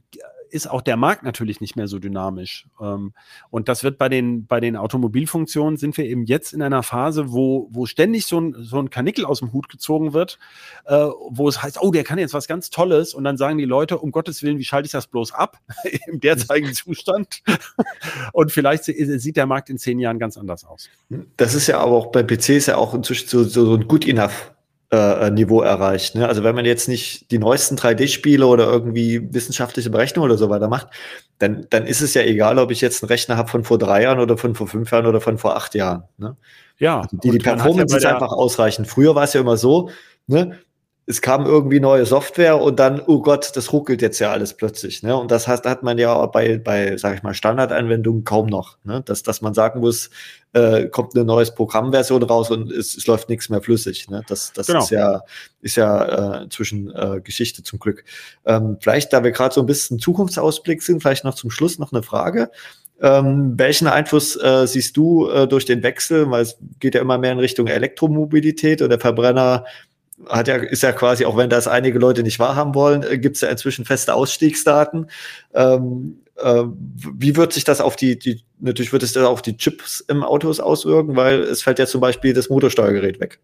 [0.52, 2.68] ist auch der Markt natürlich nicht mehr so dynamisch.
[2.80, 3.14] Ähm,
[3.49, 7.32] und das wird bei den, bei den Automobilfunktionen sind wir eben jetzt in einer Phase,
[7.32, 10.39] wo, wo ständig so ein, so ein Kanickel aus dem Hut gezogen wird,
[10.86, 13.14] äh, wo es heißt, oh, der kann jetzt was ganz Tolles.
[13.14, 15.58] Und dann sagen die Leute, um Gottes Willen, wie schalte ich das bloß ab
[16.08, 17.41] im derzeitigen Zustand?
[18.34, 20.89] und vielleicht sieht der Markt in zehn Jahren ganz anders aus.
[21.38, 24.08] Das ist ja aber auch bei PCs ja auch inzwischen so, so, so ein Good
[24.08, 24.52] Enough
[24.92, 26.16] äh, Niveau erreicht.
[26.16, 26.28] Ne?
[26.28, 30.68] Also wenn man jetzt nicht die neuesten 3D-Spiele oder irgendwie wissenschaftliche Berechnungen oder so weiter
[30.68, 30.88] macht,
[31.39, 34.04] dann, dann ist es ja egal, ob ich jetzt einen Rechner habe von vor drei
[34.04, 36.04] Jahren oder von vor fünf Jahren oder von vor acht Jahren.
[36.18, 36.36] Ne?
[36.78, 37.02] Ja.
[37.02, 38.88] Also die, die Performance ja ist einfach ausreichend.
[38.88, 39.89] Früher war es ja immer so,
[40.28, 40.58] ne?
[41.12, 45.03] Es kam irgendwie neue Software und dann, oh Gott, das ruckelt jetzt ja alles plötzlich.
[45.03, 45.16] Ne?
[45.16, 48.78] Und das heißt, hat man ja bei, bei, sag ich mal, Standardanwendungen kaum noch.
[48.86, 49.01] Ne?
[49.05, 50.09] Dass, dass man sagen muss,
[50.53, 54.09] äh, kommt eine neue Programmversion raus und es, es läuft nichts mehr flüssig.
[54.09, 54.24] Ne?
[54.28, 54.80] Das, das genau.
[54.80, 55.22] ist ja,
[55.62, 58.05] ist ja äh, zwischen äh, Geschichte zum Glück.
[58.45, 61.91] Ähm, vielleicht, da wir gerade so ein bisschen Zukunftsausblick sind, vielleicht noch zum Schluss noch
[61.91, 62.51] eine Frage.
[63.01, 66.32] Ähm, welchen Einfluss äh, siehst du äh, durch den Wechsel?
[66.32, 69.66] Weil es geht ja immer mehr in Richtung Elektromobilität und der Verbrenner
[70.28, 73.36] hat ja, ist ja quasi, auch wenn das einige Leute nicht wahrhaben wollen, äh, gibt
[73.36, 75.09] es ja inzwischen feste Ausstiegsdaten.
[75.53, 79.57] Ähm, äh, wie wird sich das auf die, die, natürlich wird es das auf die
[79.57, 83.39] Chips im Autos auswirken, weil es fällt ja zum Beispiel das Motorsteuergerät weg.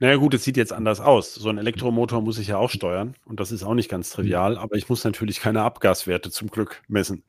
[0.00, 1.34] Naja gut, es sieht jetzt anders aus.
[1.34, 4.58] So ein Elektromotor muss ich ja auch steuern und das ist auch nicht ganz trivial,
[4.58, 7.22] aber ich muss natürlich keine Abgaswerte zum Glück messen.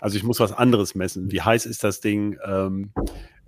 [0.00, 1.32] Also ich muss was anderes messen.
[1.32, 2.38] Wie heiß ist das Ding?
[2.46, 2.92] Ähm,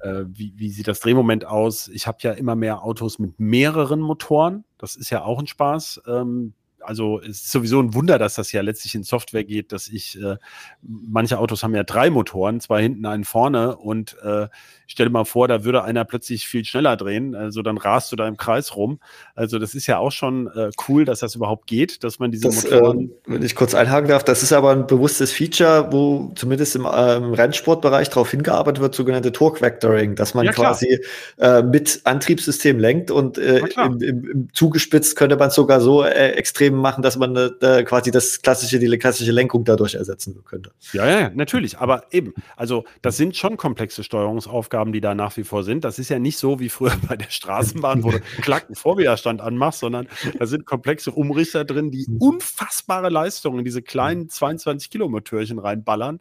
[0.07, 1.89] äh, wie, wie sieht das Drehmoment aus?
[1.89, 4.65] Ich habe ja immer mehr Autos mit mehreren Motoren.
[4.79, 6.03] Das ist ja auch ein Spaß.
[6.07, 6.55] Ähm,
[6.87, 10.21] also es ist sowieso ein Wunder, dass das ja letztlich in Software geht, dass ich,
[10.21, 10.37] äh,
[10.83, 14.49] manche Autos haben ja drei Motoren, zwei hinten, einen vorne und äh,
[14.87, 18.17] stell dir mal vor, da würde einer plötzlich viel schneller drehen, also dann rast du
[18.17, 19.01] da im Kreis rum.
[19.35, 22.49] Also das ist ja auch schon äh, cool, dass das überhaupt geht, dass man diese
[22.49, 23.11] das, Motoren.
[23.11, 26.85] Äh, wenn ich kurz einhaken darf, das ist aber ein bewusstes Feature, wo zumindest im,
[26.85, 31.01] äh, im Rennsportbereich darauf hingearbeitet wird, sogenannte Torque Vectoring, dass man ja, quasi
[31.39, 36.33] äh, mit Antriebssystem lenkt und äh, im, im, im zugespitzt könnte man sogar so äh,
[36.77, 40.71] extrem machen, dass man äh, quasi das klassische, die klassische Lenkung dadurch ersetzen könnte.
[40.93, 41.79] Ja, ja, natürlich.
[41.79, 45.85] Aber eben, also das sind schon komplexe Steuerungsaufgaben, die da nach wie vor sind.
[45.85, 49.41] Das ist ja nicht so wie früher bei der Straßenbahn, wo du einen Klacken Vorwiderstand
[49.41, 50.09] anmachst, sondern
[50.39, 56.21] da sind komplexe Umrichter drin, die unfassbare Leistungen in diese kleinen 22 Kilomotörchen reinballern.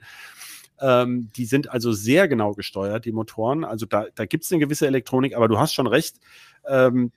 [0.82, 3.64] Ähm, die sind also sehr genau gesteuert, die Motoren.
[3.64, 6.18] Also da, da gibt es eine gewisse Elektronik, aber du hast schon recht.
[6.68, 7.12] Ähm,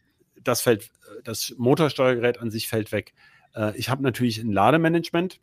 [0.44, 0.90] das fällt,
[1.24, 3.14] das Motorsteuergerät an sich fällt weg.
[3.54, 5.40] Äh, ich habe natürlich ein Lademanagement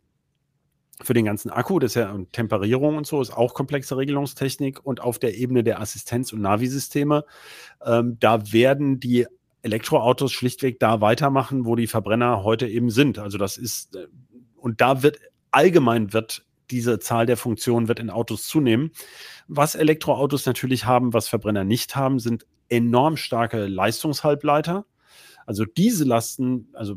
[1.02, 4.84] für den ganzen Akku, das ist ja und Temperierung und so, ist auch komplexe Regelungstechnik
[4.84, 7.24] und auf der Ebene der Assistenz- und Navisysteme,
[7.84, 9.26] ähm, da werden die
[9.62, 13.18] Elektroautos schlichtweg da weitermachen, wo die Verbrenner heute eben sind.
[13.18, 14.06] Also das ist, äh,
[14.56, 15.18] und da wird
[15.50, 18.90] allgemein wird diese Zahl der Funktionen wird in Autos zunehmen.
[19.48, 24.84] Was Elektroautos natürlich haben, was Verbrenner nicht haben, sind enorm starke Leistungshalbleiter.
[25.46, 26.96] Also diese Lasten, also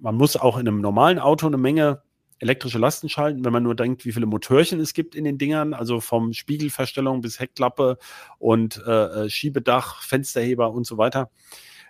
[0.00, 2.02] man muss auch in einem normalen Auto eine Menge
[2.38, 5.74] elektrische Lasten schalten, wenn man nur denkt, wie viele Motörchen es gibt in den Dingern,
[5.74, 7.98] also vom Spiegelverstellung bis Heckklappe
[8.38, 11.30] und äh, äh Schiebedach, Fensterheber und so weiter.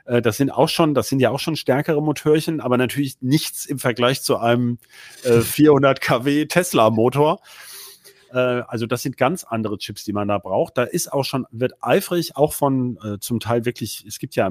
[0.07, 3.65] Äh, das sind auch schon, das sind ja auch schon stärkere Motörchen, aber natürlich nichts
[3.65, 4.79] im Vergleich zu einem
[5.23, 7.41] äh, 400 kW Tesla Motor.
[8.33, 10.77] Äh, also das sind ganz andere Chips, die man da braucht.
[10.77, 14.51] Da ist auch schon, wird eifrig auch von zum Teil wirklich, es gibt ja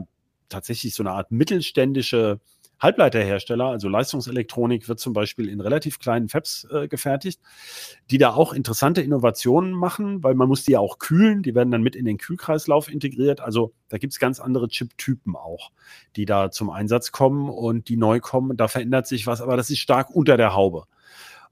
[0.50, 2.40] tatsächlich so eine Art mittelständische
[2.80, 7.42] Halbleiterhersteller, also Leistungselektronik wird zum Beispiel in relativ kleinen Fabs äh, gefertigt,
[8.10, 11.72] die da auch interessante Innovationen machen, weil man muss die ja auch kühlen, die werden
[11.72, 13.42] dann mit in den Kühlkreislauf integriert.
[13.42, 15.72] Also da gibt es ganz andere Chip-Typen auch,
[16.16, 18.56] die da zum Einsatz kommen und die neu kommen.
[18.56, 20.86] Da verändert sich was, aber das ist stark unter der Haube.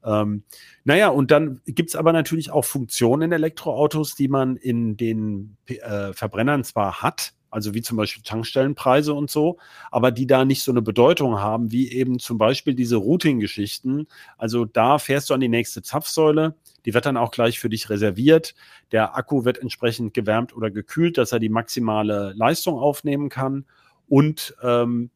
[0.04, 0.44] Ähm,
[0.84, 5.58] naja, und dann gibt es aber natürlich auch Funktionen in Elektroautos, die man in den
[5.66, 9.58] äh, Verbrennern zwar hat, also wie zum Beispiel Tankstellenpreise und so,
[9.90, 14.06] aber die da nicht so eine Bedeutung haben, wie eben zum Beispiel diese Routing-Geschichten.
[14.36, 16.54] Also da fährst du an die nächste Zapfsäule,
[16.86, 18.54] Die wird dann auch gleich für dich reserviert.
[18.92, 23.66] Der Akku wird entsprechend gewärmt oder gekühlt, dass er die maximale Leistung aufnehmen kann.
[24.08, 25.10] Und ähm,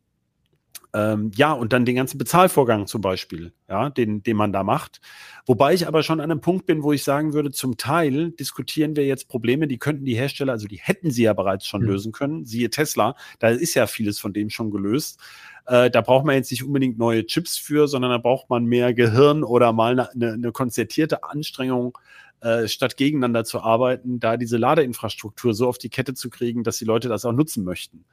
[0.95, 5.01] ähm, ja, und dann den ganzen Bezahlvorgang zum Beispiel, ja, den, den man da macht.
[5.47, 8.95] Wobei ich aber schon an einem Punkt bin, wo ich sagen würde, zum Teil diskutieren
[8.95, 11.89] wir jetzt Probleme, die könnten die Hersteller, also die hätten sie ja bereits schon mhm.
[11.89, 12.45] lösen können.
[12.45, 15.19] Siehe Tesla, da ist ja vieles von dem schon gelöst.
[15.67, 18.93] Äh, da braucht man jetzt nicht unbedingt neue Chips für, sondern da braucht man mehr
[18.93, 21.97] Gehirn oder mal eine, eine, eine konzertierte Anstrengung,
[22.43, 26.77] äh, statt gegeneinander zu arbeiten, da diese Ladeinfrastruktur so auf die Kette zu kriegen, dass
[26.77, 28.05] die Leute das auch nutzen möchten.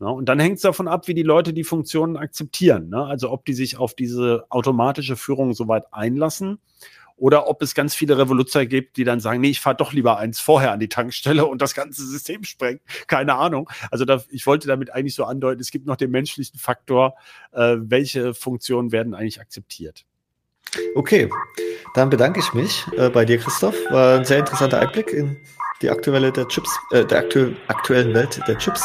[0.00, 2.88] Ja, und dann hängt es davon ab, wie die Leute die Funktionen akzeptieren.
[2.88, 3.04] Ne?
[3.04, 6.58] Also ob die sich auf diese automatische Führung soweit einlassen
[7.16, 10.18] oder ob es ganz viele Revoluzer gibt, die dann sagen, nee, ich fahre doch lieber
[10.18, 12.80] eins vorher an die Tankstelle und das ganze System sprengt.
[13.06, 13.70] Keine Ahnung.
[13.90, 17.14] Also da, ich wollte damit eigentlich so andeuten, es gibt noch den menschlichen Faktor,
[17.52, 20.06] äh, welche Funktionen werden eigentlich akzeptiert.
[20.94, 21.28] Okay,
[21.94, 23.76] dann bedanke ich mich äh, bei dir, Christoph.
[23.90, 25.36] War ein sehr interessanter Einblick in
[25.82, 28.82] die aktuelle der Chips, äh, der aktu aktuellen Welt der Chips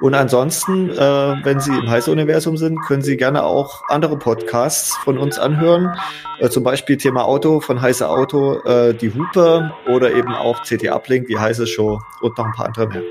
[0.00, 5.18] Und ansonsten, äh, wenn Sie im Heiße-Universum sind, können Sie gerne auch andere Podcasts von
[5.18, 5.96] uns anhören.
[6.38, 10.90] Äh, zum Beispiel Thema Auto von Heiße Auto, äh, die Hupe oder eben auch CT
[10.90, 13.02] Uplink, die Heiße Show und noch ein paar andere mehr.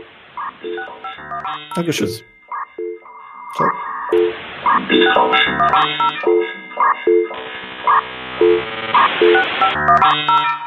[1.75, 2.09] Dankeschön.
[3.55, 3.69] Ciao.
[8.39, 10.66] Thank you.